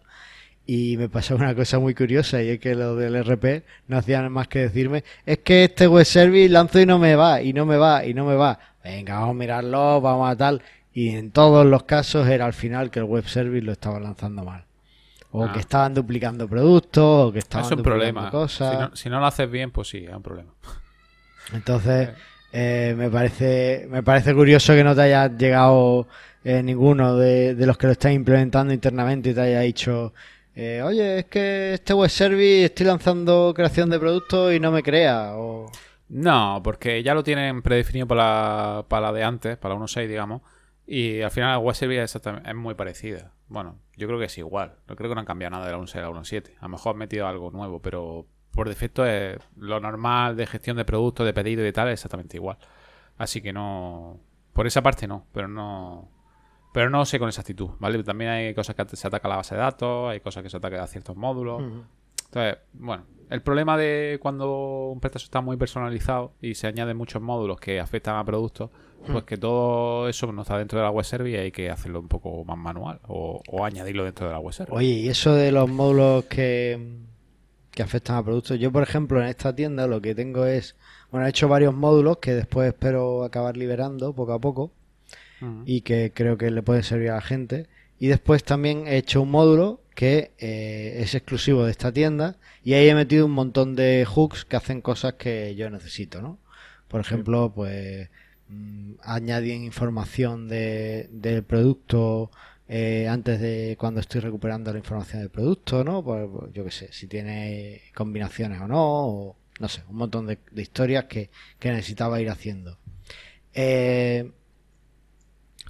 Y 0.65 0.95
me 0.95 1.09
pasó 1.09 1.35
una 1.35 1.53
cosa 1.53 1.77
muy 1.77 1.93
curiosa 1.93 2.41
y 2.41 2.51
es 2.51 2.59
que 2.61 2.73
lo 2.73 2.95
del 2.95 3.21
RP 3.21 3.65
no 3.89 3.97
hacían 3.97 4.31
más 4.31 4.47
que 4.47 4.59
decirme 4.59 5.03
es 5.25 5.39
que 5.39 5.65
este 5.65 5.87
web 5.89 6.05
service 6.05 6.47
lanzo 6.47 6.79
y 6.79 6.85
no 6.85 6.99
me 6.99 7.17
va, 7.17 7.41
y 7.41 7.51
no 7.51 7.65
me 7.65 7.75
va, 7.75 8.05
y 8.05 8.13
no 8.13 8.23
me 8.25 8.35
va. 8.35 8.57
Venga, 8.81 9.15
vamos 9.15 9.31
a 9.31 9.39
mirarlo, 9.39 9.99
vamos 9.99 10.29
a 10.31 10.37
tal. 10.37 10.61
Y 10.93 11.09
en 11.09 11.31
todos 11.31 11.65
los 11.65 11.83
casos 11.83 12.29
era 12.29 12.45
al 12.45 12.53
final 12.53 12.89
que 12.91 12.99
el 12.99 13.05
web 13.05 13.27
service 13.27 13.65
lo 13.65 13.73
estaba 13.73 13.99
lanzando 13.99 14.45
mal. 14.45 14.63
O 15.31 15.43
Ah. 15.43 15.51
que 15.51 15.59
estaban 15.59 15.93
duplicando 15.93 16.47
productos, 16.47 17.27
o 17.27 17.33
que 17.33 17.39
estaban 17.39 17.65
es 17.65 17.71
un 17.71 17.79
duplicando 17.79 17.99
problema. 18.21 18.25
Si 18.27 18.31
cosas. 18.31 18.79
no, 18.91 18.95
si 18.95 19.09
no 19.09 19.19
lo 19.19 19.25
haces 19.25 19.51
bien, 19.51 19.69
pues 19.71 19.89
sí, 19.89 20.05
es 20.07 20.15
un 20.15 20.23
problema. 20.23 20.53
Entonces, 21.53 22.11
eh, 22.57 22.95
me 22.95 23.09
parece 23.09 23.85
me 23.89 24.01
parece 24.01 24.33
curioso 24.33 24.73
que 24.73 24.83
no 24.83 24.95
te 24.95 25.01
haya 25.01 25.27
llegado 25.27 26.07
eh, 26.45 26.63
ninguno 26.63 27.17
de, 27.17 27.53
de 27.53 27.67
los 27.67 27.77
que 27.77 27.87
lo 27.87 27.91
están 27.91 28.13
implementando 28.13 28.73
internamente 28.73 29.31
y 29.31 29.33
te 29.33 29.41
haya 29.41 29.59
dicho, 29.59 30.13
eh, 30.55 30.81
oye, 30.81 31.19
es 31.19 31.25
que 31.25 31.73
este 31.73 31.93
web 31.93 32.09
service 32.09 32.63
estoy 32.65 32.85
lanzando 32.85 33.51
creación 33.53 33.89
de 33.89 33.99
productos 33.99 34.53
y 34.53 34.61
no 34.61 34.71
me 34.71 34.83
crea. 34.83 35.33
No, 36.07 36.61
porque 36.63 37.03
ya 37.03 37.13
lo 37.13 37.23
tienen 37.23 37.61
predefinido 37.61 38.07
para 38.07 38.23
la, 38.23 38.85
para 38.87 39.07
la 39.07 39.11
de 39.11 39.23
antes, 39.25 39.57
para 39.57 39.73
la 39.73 39.81
1.6, 39.81 40.07
digamos. 40.07 40.41
Y 40.87 41.21
al 41.21 41.31
final 41.31 41.51
la 41.51 41.59
web 41.59 41.75
service 41.75 42.19
es 42.45 42.55
muy 42.55 42.75
parecida. 42.75 43.33
Bueno, 43.49 43.79
yo 43.97 44.07
creo 44.07 44.17
que 44.17 44.25
es 44.25 44.37
igual. 44.37 44.75
No 44.87 44.95
creo 44.95 45.09
que 45.09 45.15
no 45.15 45.19
han 45.19 45.25
cambiado 45.25 45.51
nada 45.51 45.65
de 45.65 45.73
la 45.73 45.77
1.6 45.77 45.97
a 45.97 46.01
la 46.03 46.09
1.7. 46.09 46.51
A 46.57 46.61
lo 46.63 46.69
mejor 46.69 46.93
han 46.93 46.99
metido 46.99 47.27
algo 47.27 47.51
nuevo, 47.51 47.81
pero 47.81 48.27
por 48.55 48.69
defecto 48.69 49.05
es 49.05 49.37
lo 49.57 49.79
normal 49.79 50.35
de 50.35 50.47
gestión 50.47 50.77
de 50.77 50.85
productos, 50.85 51.25
de 51.25 51.33
pedido 51.33 51.65
y 51.67 51.71
tal, 51.71 51.89
es 51.89 51.93
exactamente 51.95 52.37
igual. 52.37 52.57
Así 53.17 53.41
que 53.41 53.53
no. 53.53 54.19
Por 54.53 54.65
esa 54.65 54.81
parte 54.81 55.07
no, 55.07 55.25
pero 55.31 55.47
no. 55.47 56.09
Pero 56.73 56.89
no 56.89 57.05
sé 57.05 57.19
con 57.19 57.29
exactitud, 57.29 57.69
¿vale? 57.79 58.03
También 58.03 58.31
hay 58.31 58.53
cosas 58.53 58.75
que 58.75 58.95
se 58.95 59.07
ataca 59.07 59.27
a 59.27 59.29
la 59.29 59.37
base 59.37 59.55
de 59.55 59.61
datos, 59.61 60.09
hay 60.09 60.19
cosas 60.19 60.43
que 60.43 60.49
se 60.49 60.57
atacan 60.57 60.79
a 60.79 60.87
ciertos 60.87 61.15
módulos. 61.15 61.61
Entonces, 62.25 62.57
bueno, 62.73 63.05
el 63.29 63.41
problema 63.41 63.77
de 63.77 64.19
cuando 64.21 64.89
un 64.91 64.99
PrestaShop 64.99 65.25
está 65.25 65.41
muy 65.41 65.57
personalizado 65.57 66.33
y 66.41 66.55
se 66.55 66.67
añaden 66.67 66.97
muchos 66.97 67.21
módulos 67.21 67.59
que 67.59 67.79
afectan 67.79 68.17
a 68.17 68.25
productos, 68.25 68.71
pues 69.09 69.23
que 69.23 69.37
todo 69.37 70.09
eso 70.09 70.31
no 70.31 70.41
está 70.41 70.57
dentro 70.57 70.79
de 70.79 70.83
la 70.83 70.91
web 70.91 71.05
service 71.05 71.37
y 71.37 71.39
hay 71.39 71.51
que 71.51 71.69
hacerlo 71.69 71.99
un 71.99 72.07
poco 72.07 72.43
más 72.43 72.57
manual 72.57 72.99
o, 73.07 73.41
añadirlo 73.63 74.03
dentro 74.03 74.27
de 74.27 74.33
la 74.33 74.39
web 74.39 74.53
service. 74.53 74.75
Oye, 74.75 74.87
y 74.87 75.07
eso 75.07 75.33
de 75.33 75.51
los 75.51 75.69
módulos 75.69 76.25
que, 76.25 77.05
que 77.75 77.83
afectan 77.83 78.15
a 78.15 78.23
productos, 78.23 78.57
yo 78.59 78.71
por 78.71 78.81
ejemplo 78.81 79.21
en 79.21 79.27
esta 79.27 79.53
tienda 79.53 79.85
lo 79.85 80.01
que 80.01 80.15
tengo 80.15 80.45
es, 80.45 80.75
bueno, 81.11 81.27
he 81.27 81.29
hecho 81.29 81.47
varios 81.47 81.75
módulos 81.75 82.17
que 82.17 82.33
después 82.33 82.69
espero 82.69 83.23
acabar 83.23 83.57
liberando 83.57 84.13
poco 84.13 84.33
a 84.33 84.39
poco 84.39 84.71
y 85.65 85.81
que 85.81 86.11
creo 86.13 86.37
que 86.37 86.49
le 86.49 86.63
pueden 86.63 86.81
servir 86.81 87.11
a 87.11 87.15
la 87.15 87.21
gente. 87.21 87.67
Y 87.99 88.07
después 88.07 88.43
también 88.43 88.87
he 88.87 88.97
hecho 88.97 89.21
un 89.21 89.31
módulo 89.31 89.81
que 89.93 90.31
eh, 90.39 90.97
es 90.99 91.13
exclusivo 91.13 91.65
de 91.65 91.71
esta 91.71 91.91
tienda 91.91 92.37
y 92.63 92.73
ahí 92.73 92.89
he 92.89 92.95
metido 92.95 93.25
un 93.25 93.31
montón 93.31 93.75
de 93.75 94.05
hooks 94.05 94.45
que 94.45 94.55
hacen 94.55 94.81
cosas 94.81 95.13
que 95.13 95.55
yo 95.55 95.69
necesito, 95.69 96.21
¿no? 96.21 96.39
Por 96.87 97.01
ejemplo, 97.01 97.51
pues 97.53 98.09
mm, 98.49 98.93
añadir 99.03 99.55
información 99.55 100.47
de, 100.47 101.09
del 101.11 101.43
producto 101.43 102.31
eh, 102.67 103.07
antes 103.07 103.39
de 103.39 103.75
cuando 103.79 103.99
estoy 103.99 104.21
recuperando 104.21 104.71
la 104.71 104.79
información 104.79 105.21
del 105.21 105.29
producto, 105.29 105.83
¿no? 105.83 106.03
Pues, 106.03 106.27
pues 106.31 106.53
yo 106.53 106.63
qué 106.63 106.71
sé, 106.71 106.91
si 106.91 107.07
tiene 107.07 107.81
combinaciones 107.93 108.61
o 108.61 108.67
no, 108.67 108.81
o 108.81 109.35
no 109.59 109.67
sé, 109.69 109.83
un 109.89 109.97
montón 109.97 110.27
de, 110.27 110.39
historias 110.55 111.05
que, 111.05 111.29
que, 111.59 111.71
necesitaba 111.71 112.19
ir 112.19 112.29
haciendo. 112.29 112.77
Eh, 113.53 114.31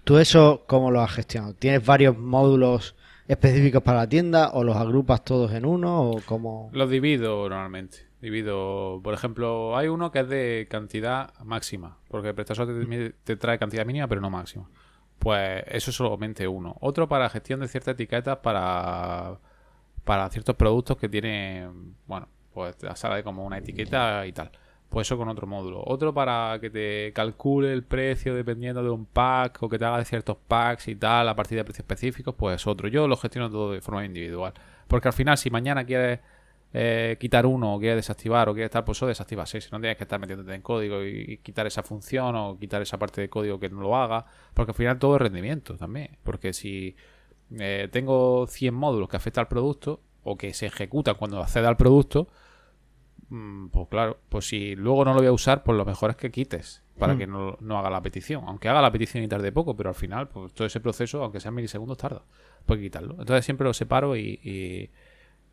¿Tú 0.03 0.17
eso 0.17 0.63
cómo 0.67 0.91
lo 0.91 1.01
has 1.01 1.11
gestionado? 1.11 1.53
¿Tienes 1.53 1.85
varios 1.85 2.17
módulos 2.17 2.95
específicos 3.27 3.81
para 3.81 3.99
la 3.99 4.09
tienda 4.09 4.51
o 4.53 4.63
los 4.63 4.77
agrupas 4.77 5.23
todos 5.23 5.51
en 5.51 5.65
uno 5.65 6.11
o 6.11 6.21
cómo? 6.25 6.69
Los 6.73 6.89
divido 6.89 7.49
normalmente. 7.49 8.05
Divido, 8.21 9.01
por 9.03 9.13
ejemplo, 9.13 9.77
hay 9.77 9.87
uno 9.87 10.11
que 10.11 10.21
es 10.21 10.29
de 10.29 10.67
cantidad 10.69 11.33
máxima, 11.43 11.97
porque 12.07 12.29
el 12.29 12.35
prestador 12.35 12.75
te, 13.23 13.35
trae 13.35 13.59
cantidad 13.59 13.85
mínima 13.85 14.07
pero 14.07 14.21
no 14.21 14.29
máxima. 14.29 14.69
Pues 15.25 15.63
eso 15.69 15.89
es 15.89 15.97
solamente 15.97 16.47
uno. 16.47 16.75
Otro 16.81 17.09
para 17.09 17.27
gestión 17.31 17.59
de 17.59 17.67
ciertas 17.67 17.95
etiquetas 17.95 18.37
para, 18.37 19.39
para 20.03 20.29
ciertos 20.29 20.55
productos 20.55 20.97
que 20.97 21.09
tienen, 21.09 21.95
bueno, 22.05 22.27
pues 22.53 22.75
sale 22.93 23.23
como 23.23 23.43
una 23.43 23.57
etiqueta 23.57 24.27
y 24.27 24.33
tal. 24.33 24.51
Pues 24.87 25.07
eso 25.07 25.17
con 25.17 25.27
otro 25.27 25.47
módulo. 25.47 25.81
Otro 25.83 26.13
para 26.13 26.59
que 26.61 26.69
te 26.69 27.11
calcule 27.13 27.73
el 27.73 27.83
precio 27.83 28.35
dependiendo 28.35 28.83
de 28.83 28.91
un 28.91 29.07
pack 29.07 29.63
o 29.63 29.67
que 29.67 29.79
te 29.79 29.85
haga 29.85 29.97
de 29.97 30.05
ciertos 30.05 30.37
packs 30.47 30.89
y 30.89 30.95
tal 30.95 31.27
a 31.27 31.35
partir 31.35 31.57
de 31.57 31.63
precios 31.63 31.85
específicos, 31.85 32.35
pues 32.37 32.67
otro. 32.67 32.87
Yo 32.87 33.07
lo 33.07 33.17
gestiono 33.17 33.49
todo 33.49 33.71
de 33.71 33.81
forma 33.81 34.05
individual. 34.05 34.53
Porque 34.87 35.07
al 35.07 35.13
final, 35.15 35.39
si 35.39 35.49
mañana 35.49 35.85
quieres 35.85 36.19
eh, 36.77 37.15
quitar 37.19 37.45
uno 37.45 37.75
o 37.75 37.79
quieres 37.79 37.97
desactivar 37.97 38.49
o 38.49 38.53
quieres 38.53 38.67
estar, 38.67 38.83
pues 38.83 38.97
eso 38.97 39.07
desactivas. 39.07 39.49
Si 39.49 39.59
no 39.71 39.79
tienes 39.79 39.97
que 39.97 40.03
estar 40.03 40.19
metiéndote 40.19 40.53
en 40.53 40.61
código 40.61 41.03
y, 41.03 41.37
quitar 41.37 41.65
esa 41.67 41.83
función 41.83 42.35
o 42.35 42.57
quitar 42.59 42.81
esa 42.81 42.97
parte 42.97 43.21
de 43.21 43.29
código 43.29 43.59
que 43.59 43.69
no 43.69 43.81
lo 43.81 43.95
haga. 43.95 44.25
Porque 44.53 44.71
al 44.71 44.75
final 44.75 44.99
todo 44.99 45.15
es 45.15 45.21
rendimiento 45.21 45.77
también. 45.77 46.17
Porque 46.23 46.51
si 46.53 46.95
eh, 47.57 47.87
tengo 47.91 48.47
100 48.47 48.73
módulos 48.73 49.07
que 49.07 49.17
afectan 49.17 49.43
al 49.43 49.47
producto 49.47 50.01
o 50.23 50.37
que 50.37 50.53
se 50.53 50.65
ejecutan 50.65 51.15
cuando 51.15 51.39
acceda 51.41 51.69
al 51.69 51.77
producto, 51.77 52.27
Mm, 53.29 53.67
pues 53.69 53.87
claro, 53.89 54.19
pues 54.29 54.47
si 54.47 54.75
luego 54.75 55.03
no 55.03 55.13
lo 55.13 55.19
voy 55.19 55.27
a 55.27 55.31
usar, 55.31 55.63
pues 55.63 55.77
lo 55.77 55.85
mejor 55.85 56.11
es 56.11 56.15
que 56.15 56.31
quites 56.31 56.83
para 56.99 57.15
mm. 57.15 57.17
que 57.17 57.27
no, 57.27 57.57
haga 57.77 57.89
la 57.89 58.01
petición. 58.01 58.43
Aunque 58.47 58.69
haga 58.69 58.81
la 58.81 58.91
petición 58.91 59.23
y 59.23 59.27
tarde 59.27 59.51
poco, 59.51 59.75
pero 59.75 59.89
al 59.89 59.95
final, 59.95 60.27
pues 60.27 60.53
todo 60.53 60.67
ese 60.67 60.79
proceso, 60.79 61.23
aunque 61.23 61.39
sea 61.39 61.51
milisegundos, 61.51 61.97
tarda. 61.97 62.23
Pues 62.65 62.79
quitarlo. 62.79 63.15
Entonces 63.19 63.45
siempre 63.45 63.65
lo 63.65 63.73
separo 63.73 64.15
y, 64.15 64.89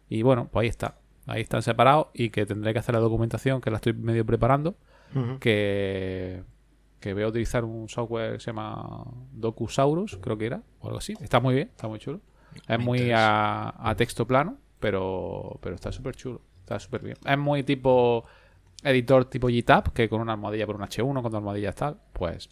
y, 0.08 0.22
bueno, 0.22 0.48
pues 0.52 0.64
ahí 0.64 0.68
está. 0.68 0.98
Ahí 1.26 1.42
están 1.42 1.62
separados 1.62 2.08
y 2.14 2.30
que 2.30 2.46
tendré 2.46 2.72
que 2.72 2.78
hacer 2.78 2.94
la 2.94 3.00
documentación, 3.00 3.61
que 3.61 3.70
la 3.70 3.76
estoy 3.76 3.92
medio 3.92 4.26
preparando, 4.26 4.74
que, 5.40 6.42
que 7.00 7.14
voy 7.14 7.22
a 7.22 7.28
utilizar 7.28 7.64
un 7.64 7.88
software 7.88 8.35
que 8.35 8.40
se 8.40 8.46
llama 8.46 9.04
DocuSaurus, 9.32 10.16
creo 10.16 10.38
que 10.38 10.46
era, 10.46 10.62
o 10.80 10.87
algo 10.87 10.98
así. 10.98 11.14
Está 11.20 11.38
muy 11.38 11.54
bien, 11.54 11.68
está 11.68 11.87
muy 11.87 11.98
chulo. 11.98 12.20
Es 12.66 12.78
muy 12.78 13.11
a, 13.12 13.74
a 13.78 13.94
texto 13.94 14.26
plano, 14.26 14.58
pero, 14.80 15.58
pero 15.62 15.74
está 15.74 15.92
súper 15.92 16.16
chulo. 16.16 16.40
Está 16.61 16.78
súper 16.78 17.02
bien. 17.02 17.16
Es 17.24 17.38
muy 17.38 17.62
tipo 17.62 18.24
editor 18.82 19.24
tipo 19.26 19.48
GTAB, 19.48 19.92
que 19.92 20.08
con 20.08 20.20
una 20.20 20.32
almohadilla 20.32 20.66
por 20.66 20.76
un 20.76 20.82
H1, 20.82 21.22
con 21.22 21.30
dos 21.30 21.35
almohadillas 21.35 21.74
tal, 21.74 21.98
pues... 22.12 22.48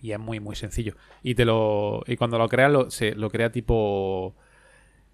Y 0.00 0.10
es 0.10 0.18
muy, 0.18 0.40
muy 0.40 0.56
sencillo. 0.56 0.96
Y 1.22 1.34
te 1.34 1.44
lo 1.44 2.02
y 2.06 2.16
cuando 2.16 2.38
lo 2.38 2.48
creas, 2.48 2.72
lo, 2.72 2.90
se, 2.90 3.14
lo 3.14 3.30
crea 3.30 3.52
tipo... 3.52 4.34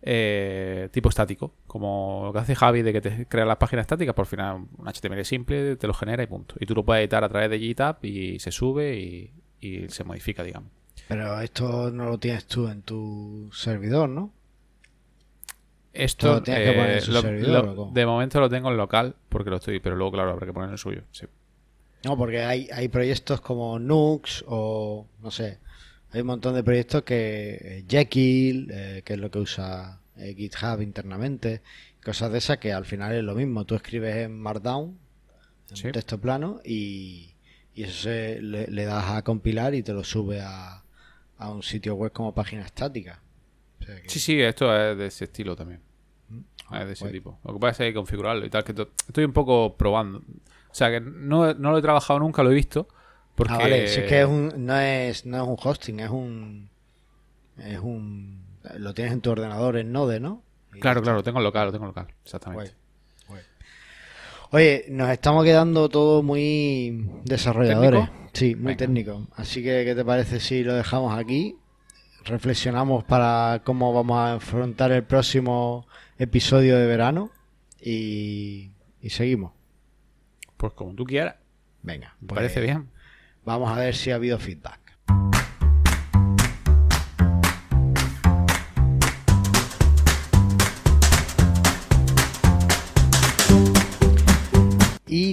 Eh, 0.00 0.88
tipo 0.92 1.08
estático, 1.08 1.54
como 1.66 2.22
lo 2.26 2.32
que 2.32 2.38
hace 2.38 2.54
Javi 2.54 2.82
de 2.82 2.92
que 2.92 3.00
te 3.00 3.26
crea 3.26 3.44
las 3.44 3.56
páginas 3.56 3.82
estáticas, 3.82 4.14
por 4.14 4.26
final 4.26 4.66
un 4.76 4.86
HTML 4.86 5.24
simple 5.24 5.76
te 5.76 5.86
lo 5.86 5.94
genera 5.94 6.22
y 6.22 6.26
punto. 6.26 6.54
Y 6.60 6.66
tú 6.66 6.74
lo 6.74 6.84
puedes 6.84 7.02
editar 7.02 7.24
a 7.24 7.28
través 7.28 7.50
de 7.50 7.58
GitHub 7.58 7.96
y 8.02 8.38
se 8.38 8.52
sube 8.52 8.96
y, 8.96 9.32
y 9.60 9.88
se 9.88 10.04
modifica, 10.04 10.42
digamos. 10.44 10.70
Pero 11.08 11.40
esto 11.40 11.90
no 11.90 12.10
lo 12.10 12.18
tienes 12.18 12.46
tú 12.46 12.68
en 12.68 12.82
tu 12.82 13.50
servidor, 13.52 14.08
¿no? 14.08 14.32
Esto 15.92 16.42
eh, 16.46 17.00
de 17.92 18.06
momento 18.06 18.40
lo 18.40 18.48
tengo 18.48 18.70
en 18.70 18.76
local 18.76 19.16
porque 19.28 19.50
lo 19.50 19.56
estoy, 19.56 19.80
pero 19.80 19.96
luego 19.96 20.12
claro 20.12 20.30
habrá 20.30 20.46
que 20.46 20.52
poner 20.52 20.70
el 20.70 20.78
suyo. 20.78 21.02
No, 22.04 22.16
porque 22.16 22.42
hay, 22.42 22.68
hay 22.72 22.88
proyectos 22.88 23.40
como 23.40 23.78
Nux 23.80 24.44
o 24.46 25.06
no 25.20 25.30
sé, 25.32 25.58
hay 26.10 26.20
un 26.20 26.26
montón 26.26 26.54
de 26.54 26.62
proyectos 26.62 27.02
que 27.02 27.58
eh, 27.60 27.84
Jekyll, 27.88 28.70
eh, 28.70 29.02
que 29.04 29.14
es 29.14 29.18
lo 29.18 29.30
que 29.30 29.38
usa 29.38 30.00
GitHub 30.16 30.82
internamente, 30.82 31.62
cosas 32.02 32.32
de 32.32 32.38
esas 32.38 32.58
que 32.58 32.72
al 32.72 32.84
final 32.84 33.14
es 33.14 33.22
lo 33.22 33.34
mismo. 33.34 33.64
Tú 33.64 33.76
escribes 33.76 34.16
en 34.16 34.36
Markdown, 34.38 34.98
en 35.70 35.92
texto 35.92 36.18
plano 36.20 36.60
y, 36.64 37.34
eso 37.74 38.08
le, 38.08 38.84
das 38.84 39.10
a 39.10 39.22
compilar 39.22 39.74
y 39.74 39.84
te 39.84 39.92
lo 39.92 40.02
sube 40.02 40.40
a, 40.40 40.82
a 41.36 41.50
un 41.50 41.62
sitio 41.62 41.94
web 41.94 42.10
como 42.10 42.34
página 42.34 42.62
estática. 42.62 43.22
Sí, 44.06 44.20
sí, 44.20 44.40
esto 44.40 44.74
es 44.76 44.98
de 44.98 45.06
ese 45.06 45.24
estilo 45.24 45.56
también. 45.56 45.80
Ah, 46.68 46.84
de 46.84 46.92
ese 46.92 47.08
tipo. 47.10 47.38
Lo 47.44 47.54
que 47.54 47.60
pasa 47.60 47.84
es 47.84 47.90
que 47.90 47.94
configurarlo 47.94 48.44
y 48.44 48.50
tal. 48.50 48.64
que 48.64 48.74
Estoy 49.06 49.24
un 49.24 49.32
poco 49.32 49.76
probando. 49.76 50.18
O 50.18 50.74
sea, 50.74 50.90
que 50.90 51.00
no, 51.00 51.54
no 51.54 51.70
lo 51.70 51.78
he 51.78 51.82
trabajado 51.82 52.18
nunca, 52.20 52.42
lo 52.42 52.50
he 52.50 52.54
visto. 52.54 52.88
Porque... 53.38 53.54
Ah, 53.54 53.58
vale. 53.58 53.86
Si 53.86 54.00
es 54.00 54.06
que 54.06 54.20
es 54.20 54.26
un, 54.26 54.66
no, 54.66 54.76
es, 54.80 55.24
no 55.24 55.36
es 55.36 55.48
un 55.48 55.56
hosting, 55.62 56.00
es 56.00 56.10
un. 56.10 56.68
Es 57.56 57.78
un. 57.78 58.42
Lo 58.78 58.92
tienes 58.92 59.12
en 59.12 59.20
tu 59.20 59.30
ordenador 59.30 59.76
en 59.76 59.92
Node, 59.92 60.18
¿no? 60.18 60.42
claro, 60.80 61.02
claro, 61.02 61.18
lo 61.18 61.22
tengo 61.22 61.38
en 61.38 61.44
local, 61.44 61.66
lo 61.66 61.72
tengo 61.72 61.84
en 61.84 61.88
local. 61.88 62.08
Exactamente. 62.24 62.74
Oye, 64.50 64.86
nos 64.88 65.08
estamos 65.10 65.44
quedando 65.44 65.88
todo 65.88 66.22
muy 66.22 67.08
desarrolladores. 67.24 68.08
Sí, 68.32 68.56
muy 68.56 68.74
técnico. 68.74 69.28
Así 69.36 69.62
que, 69.62 69.84
¿qué 69.84 69.94
te 69.94 70.04
parece 70.04 70.40
si 70.40 70.64
lo 70.64 70.74
dejamos 70.74 71.16
aquí? 71.16 71.56
Reflexionamos 72.24 73.04
para 73.04 73.62
cómo 73.64 73.92
vamos 73.92 74.18
a 74.18 74.34
afrontar 74.34 74.90
el 74.90 75.04
próximo 75.04 75.86
episodio 76.18 76.76
de 76.76 76.86
verano 76.86 77.30
y, 77.80 78.70
seguimos. 79.08 79.52
Pues 80.56 80.72
como 80.72 80.94
tú 80.94 81.04
quieras. 81.04 81.36
Venga, 81.82 82.16
me 82.20 82.34
parece 82.34 82.54
pues 82.54 82.66
bien. 82.66 82.88
Vamos 83.48 83.70
a 83.70 83.80
ver 83.80 83.94
si 83.94 84.10
ha 84.10 84.16
habido 84.16 84.38
feedback. 84.38 84.87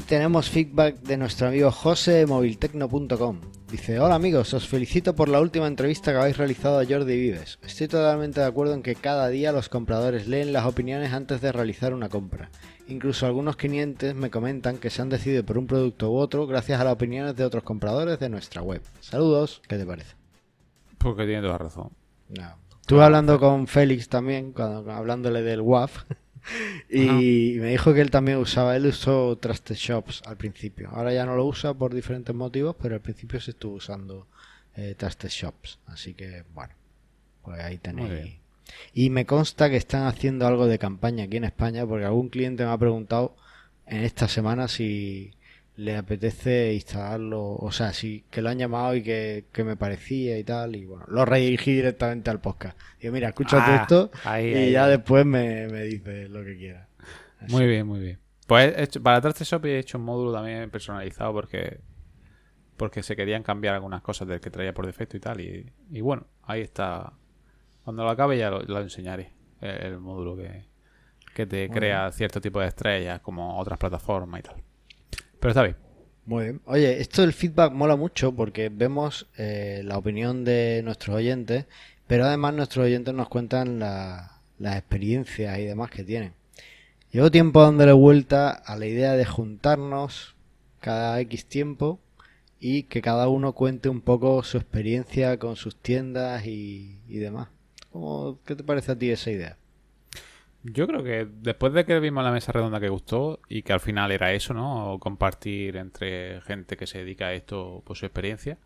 Tenemos 0.06 0.50
feedback 0.50 0.98
de 1.02 1.18
nuestro 1.18 1.48
amigo 1.48 1.72
José 1.72 2.12
de 2.12 2.26
moviltecno.com. 2.28 3.42
Dice, 3.72 4.00
hola 4.00 4.16
amigos, 4.16 4.54
os 4.54 4.68
felicito 4.68 5.16
por 5.16 5.30
la 5.30 5.42
última 5.42 5.68
entrevista 5.68 6.12
que 6.12 6.18
habéis 6.20 6.38
realizado 6.38 6.80
a 6.80 6.86
Jordi 6.86 7.18
Vives. 7.18 7.58
Estoy 7.64 7.88
totalmente 7.88 8.40
de 8.40 8.46
acuerdo 8.46 8.76
en 8.76 8.84
que 8.84 8.96
cada 8.96 9.28
día 9.30 9.52
los 9.52 9.68
compradores 9.68 10.28
leen 10.28 10.54
las 10.54 10.66
opiniones 10.66 11.12
antes 11.12 11.42
de 11.42 11.52
realizar 11.52 11.94
una 11.94 12.10
compra. 12.10 12.52
Incluso 12.88 13.26
algunos 13.26 13.56
clientes 13.56 14.14
me 14.14 14.30
comentan 14.30 14.78
que 14.78 14.92
se 14.92 15.02
han 15.02 15.10
decidido 15.10 15.44
por 15.44 15.58
un 15.58 15.66
producto 15.66 16.12
u 16.12 16.18
otro 16.18 16.46
gracias 16.46 16.80
a 16.80 16.84
las 16.84 16.94
opiniones 16.94 17.36
de 17.36 17.44
otros 17.44 17.64
compradores 17.64 18.20
de 18.20 18.30
nuestra 18.30 18.62
web. 18.62 18.82
Saludos, 19.00 19.62
¿qué 19.68 19.78
te 19.78 19.86
parece? 19.86 20.16
Porque 21.00 21.26
tiene 21.26 21.42
toda 21.42 21.58
razón. 21.58 21.90
Estuve 22.82 23.04
hablando 23.04 23.40
con 23.40 23.66
Félix 23.66 24.08
también, 24.08 24.52
cuando, 24.52 24.92
hablándole 24.92 25.42
del 25.42 25.62
WAF. 25.62 26.04
Y 26.90 27.58
me 27.60 27.72
dijo 27.72 27.94
que 27.94 28.02
él 28.02 28.12
también 28.12 28.38
usaba, 28.38 28.76
él 28.76 28.86
usó 28.88 29.38
Trusted 29.38 29.76
Shops 29.76 30.22
al 30.26 30.38
principio. 30.38 30.90
Ahora 30.92 31.14
ya 31.14 31.26
no 31.26 31.36
lo 31.36 31.46
usa 31.46 31.74
por 31.74 31.94
diferentes 31.94 32.36
motivos, 32.36 32.76
pero 32.82 32.96
al 32.96 33.02
principio 33.02 33.40
se 33.40 33.52
estuvo 33.52 33.76
usando 33.76 34.28
eh, 34.76 34.96
Trusted 34.98 35.30
Shops. 35.30 35.80
Así 35.88 36.14
que, 36.14 36.44
bueno, 36.54 36.74
pues 37.42 37.60
ahí 37.62 37.78
tenéis. 37.78 38.36
Y 38.94 39.10
me 39.10 39.26
consta 39.26 39.70
que 39.70 39.78
están 39.78 40.08
haciendo 40.08 40.48
algo 40.48 40.68
de 40.68 40.80
campaña 40.80 41.26
aquí 41.26 41.38
en 41.38 41.44
España, 41.44 41.86
porque 41.86 42.06
algún 42.06 42.30
cliente 42.30 42.66
me 42.66 42.72
ha 42.72 42.78
preguntado 42.78 43.36
en 43.86 44.04
esta 44.04 44.28
semana 44.28 44.68
si, 44.68 45.32
le 45.78 45.96
apetece 45.98 46.74
instalarlo, 46.74 47.42
o 47.56 47.72
sea, 47.72 47.92
sí, 47.94 48.24
que 48.32 48.42
lo 48.42 48.50
han 48.50 48.58
llamado 48.58 48.96
y 48.96 49.04
que, 49.04 49.46
que 49.52 49.64
me 49.64 49.76
parecía 49.76 50.38
y 50.40 50.44
tal, 50.44 50.76
y 50.76 50.86
bueno, 50.86 51.06
lo 51.10 51.26
redirigí 51.26 51.74
directamente 51.74 52.30
al 52.30 52.40
podcast. 52.40 52.80
Digo, 53.02 53.14
mira, 53.14 53.30
escucha 53.30 53.58
Ah, 53.60 53.82
esto 53.82 54.10
ahí, 54.24 54.52
y 54.52 54.54
ahí, 54.56 54.72
ya 54.72 54.86
ahí. 54.86 54.92
después 54.92 55.26
me, 55.26 55.68
me 55.68 55.84
dices 55.84 56.30
lo 56.30 56.44
que 56.44 56.58
quieras. 56.58 56.88
Muy 57.50 57.66
bien, 57.68 57.86
muy 57.88 58.00
bien. 58.00 58.20
Pues 58.48 58.74
he 58.78 58.84
hecho- 58.84 59.02
para 59.04 59.20
Trusted 59.22 59.46
Shop 59.46 59.66
he 59.66 59.80
hecho 59.80 59.98
un 59.98 60.06
módulo 60.06 60.32
también 60.32 60.70
personalizado 60.70 61.34
porque 61.34 61.80
porque 62.78 63.04
se 63.04 63.16
querían 63.16 63.42
cambiar 63.42 63.74
algunas 63.76 64.02
cosas 64.02 64.28
del 64.28 64.40
que 64.42 64.50
traía 64.50 64.74
por 64.74 64.86
defecto 64.86 65.16
y 65.16 65.20
tal. 65.22 65.40
Y, 65.40 65.72
y 65.92 66.02
bueno, 66.02 66.28
ahí 66.44 66.62
está. 66.62 67.14
Cuando 67.84 68.04
lo 68.04 68.10
acabe 68.10 68.38
ya 68.38 68.50
lo, 68.50 68.62
lo 68.64 68.82
enseñaré. 68.82 69.32
El, 69.62 69.70
el 69.94 70.00
módulo 70.00 70.36
que, 70.36 70.66
que 71.34 71.46
te 71.46 71.70
crea 71.70 72.12
cierto 72.12 72.42
tipo 72.42 72.60
de 72.60 72.68
estrellas 72.68 73.22
como 73.22 73.58
otras 73.60 73.80
plataformas 73.80 74.42
y 74.42 74.44
tal. 74.44 74.56
Pero 75.46 75.52
está 75.52 75.62
bien. 75.62 75.76
Muy 76.26 76.44
bien. 76.46 76.62
Oye, 76.66 77.00
esto 77.00 77.22
del 77.22 77.32
feedback 77.32 77.72
mola 77.72 77.96
mucho 77.96 78.32
porque 78.32 78.70
vemos 78.70 79.28
eh, 79.38 79.84
la 79.86 79.96
opinión 80.00 80.44
de 80.44 80.82
nuestros 80.84 81.18
oyentes, 81.18 81.66
pero 82.08 82.26
además 82.26 82.56
nuestros 82.56 82.86
oyentes 82.86 83.14
nos 83.14 83.30
cuentan 83.30 83.78
la- 83.78 84.42
las 84.58 84.76
experiencias 84.78 85.60
y 85.60 85.66
demás 85.66 85.92
que 85.92 86.04
tienen. 86.04 86.34
Llevo 87.12 87.30
tiempo 87.32 87.62
dándole 87.62 87.92
vuelta 87.94 88.50
a 88.50 88.76
la 88.78 88.88
idea 88.88 89.14
de 89.14 89.26
juntarnos 89.26 90.36
cada 90.80 91.20
X 91.22 91.46
tiempo 91.46 92.00
y 92.60 92.84
que 92.84 93.04
cada 93.04 93.28
uno 93.30 93.54
cuente 93.54 93.90
un 93.90 94.02
poco 94.02 94.42
su 94.44 94.58
experiencia 94.58 95.38
con 95.38 95.58
sus 95.58 95.76
tiendas 95.76 96.48
y, 96.48 97.02
y 97.08 97.20
demás. 97.20 97.50
¿Cómo, 97.92 98.40
¿Qué 98.48 98.56
te 98.56 98.64
parece 98.64 98.94
a 98.94 98.98
ti 99.00 99.12
esa 99.12 99.30
idea? 99.30 99.58
Yo 100.68 100.88
creo 100.88 101.04
que 101.04 101.28
después 101.32 101.74
de 101.74 101.86
que 101.86 102.00
vimos 102.00 102.24
la 102.24 102.32
mesa 102.32 102.52
redonda 102.52 102.80
que 102.80 102.90
gustó 102.90 103.40
y 103.48 103.62
que 103.62 103.72
al 103.72 103.80
final 103.80 104.12
era 104.12 104.34
eso, 104.34 104.56
¿no? 104.56 104.98
Compartir 105.00 105.78
entre 105.78 106.42
gente 106.42 106.76
que 106.76 106.88
se 106.88 107.00
dedica 107.00 107.28
a 107.28 107.34
esto 107.34 107.84
por 107.86 107.96
su 107.98 108.08
experiencia, 108.08 108.58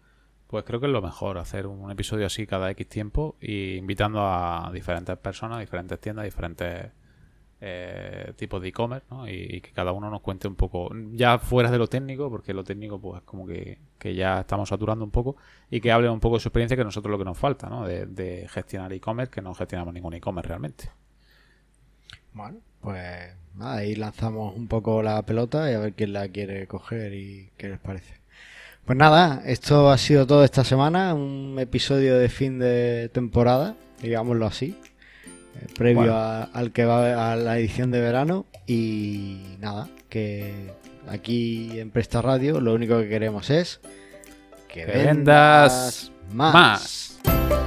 pues 0.48 0.64
creo 0.64 0.80
que 0.80 0.86
es 0.86 0.94
lo 0.94 1.02
mejor 1.02 1.38
hacer 1.38 1.68
un 1.68 1.92
episodio 1.92 2.26
así 2.26 2.48
cada 2.48 2.72
X 2.72 2.88
tiempo 2.88 3.36
y 3.42 3.76
invitando 3.76 4.22
a 4.22 4.72
diferentes 4.74 5.18
personas, 5.18 5.60
diferentes 5.60 6.00
tiendas, 6.00 6.24
diferentes 6.24 6.92
eh, 7.60 8.34
tipos 8.38 8.62
de 8.62 8.70
e-commerce, 8.70 9.06
¿no? 9.12 9.28
Y, 9.28 9.60
que 9.60 9.72
cada 9.74 9.92
uno 9.92 10.10
nos 10.10 10.22
cuente 10.22 10.48
un 10.48 10.56
poco, 10.56 10.90
ya 11.12 11.38
fuera 11.38 11.70
de 11.70 11.80
lo 11.80 11.88
técnico, 11.88 12.30
porque 12.30 12.54
lo 12.54 12.64
técnico 12.64 13.02
pues 13.02 13.24
como 13.24 13.46
que, 13.46 13.80
que 13.98 14.16
ya 14.16 14.40
estamos 14.42 14.70
saturando 14.70 15.04
un 15.04 15.12
poco, 15.12 15.36
y 15.70 15.82
que 15.82 15.92
hable 15.92 16.10
un 16.10 16.22
poco 16.22 16.38
de 16.38 16.42
su 16.42 16.48
experiencia, 16.48 16.78
que 16.78 16.86
nosotros 16.86 17.12
lo 17.12 17.18
que 17.18 17.26
nos 17.26 17.38
falta, 17.38 17.68
¿no? 17.70 17.86
De, 17.86 18.06
de 18.06 18.48
gestionar 18.48 18.94
e-commerce, 18.94 19.32
que 19.32 19.42
no 19.42 19.54
gestionamos 19.54 19.94
ningún 19.94 20.14
e-commerce 20.14 20.48
realmente. 20.48 20.92
Bueno, 22.40 22.58
pues 22.82 23.34
nada, 23.56 23.76
ahí 23.78 23.96
lanzamos 23.96 24.56
un 24.56 24.68
poco 24.70 25.04
la 25.04 25.22
pelota 25.24 25.70
y 25.70 25.74
a 25.74 25.80
ver 25.80 25.92
quién 25.94 26.14
la 26.14 26.30
quiere 26.30 26.68
coger 26.68 27.14
y 27.14 27.50
qué 27.58 27.68
les 27.68 27.80
parece. 27.80 28.14
Pues 28.86 28.98
nada, 28.98 29.42
esto 29.46 29.92
ha 29.92 29.98
sido 29.98 30.26
todo 30.26 30.46
esta 30.46 30.64
semana, 30.64 31.14
un 31.14 31.58
episodio 31.60 32.18
de 32.18 32.30
fin 32.30 32.58
de 32.58 33.10
temporada, 33.14 33.76
digámoslo 34.02 34.46
así, 34.48 34.78
eh, 35.62 35.68
previo 35.78 36.00
Bueno. 36.04 36.16
a- 36.16 36.44
al 36.46 36.72
que 36.72 36.86
va 36.86 37.34
a 37.34 37.36
la 37.36 37.60
edición 37.60 37.92
de 37.92 38.00
verano 38.00 38.46
y 38.66 39.58
nada, 39.60 39.90
que 40.08 40.72
aquí 41.10 41.78
en 41.78 41.92
Presta 41.92 42.22
Radio 42.22 42.62
lo 42.62 42.74
único 42.74 42.98
que 43.00 43.10
queremos 43.10 43.50
es 43.50 43.82
que, 44.70 44.86
Que 44.86 44.92
vendas 44.92 46.10
más. 46.32 46.54
más. 46.54 47.59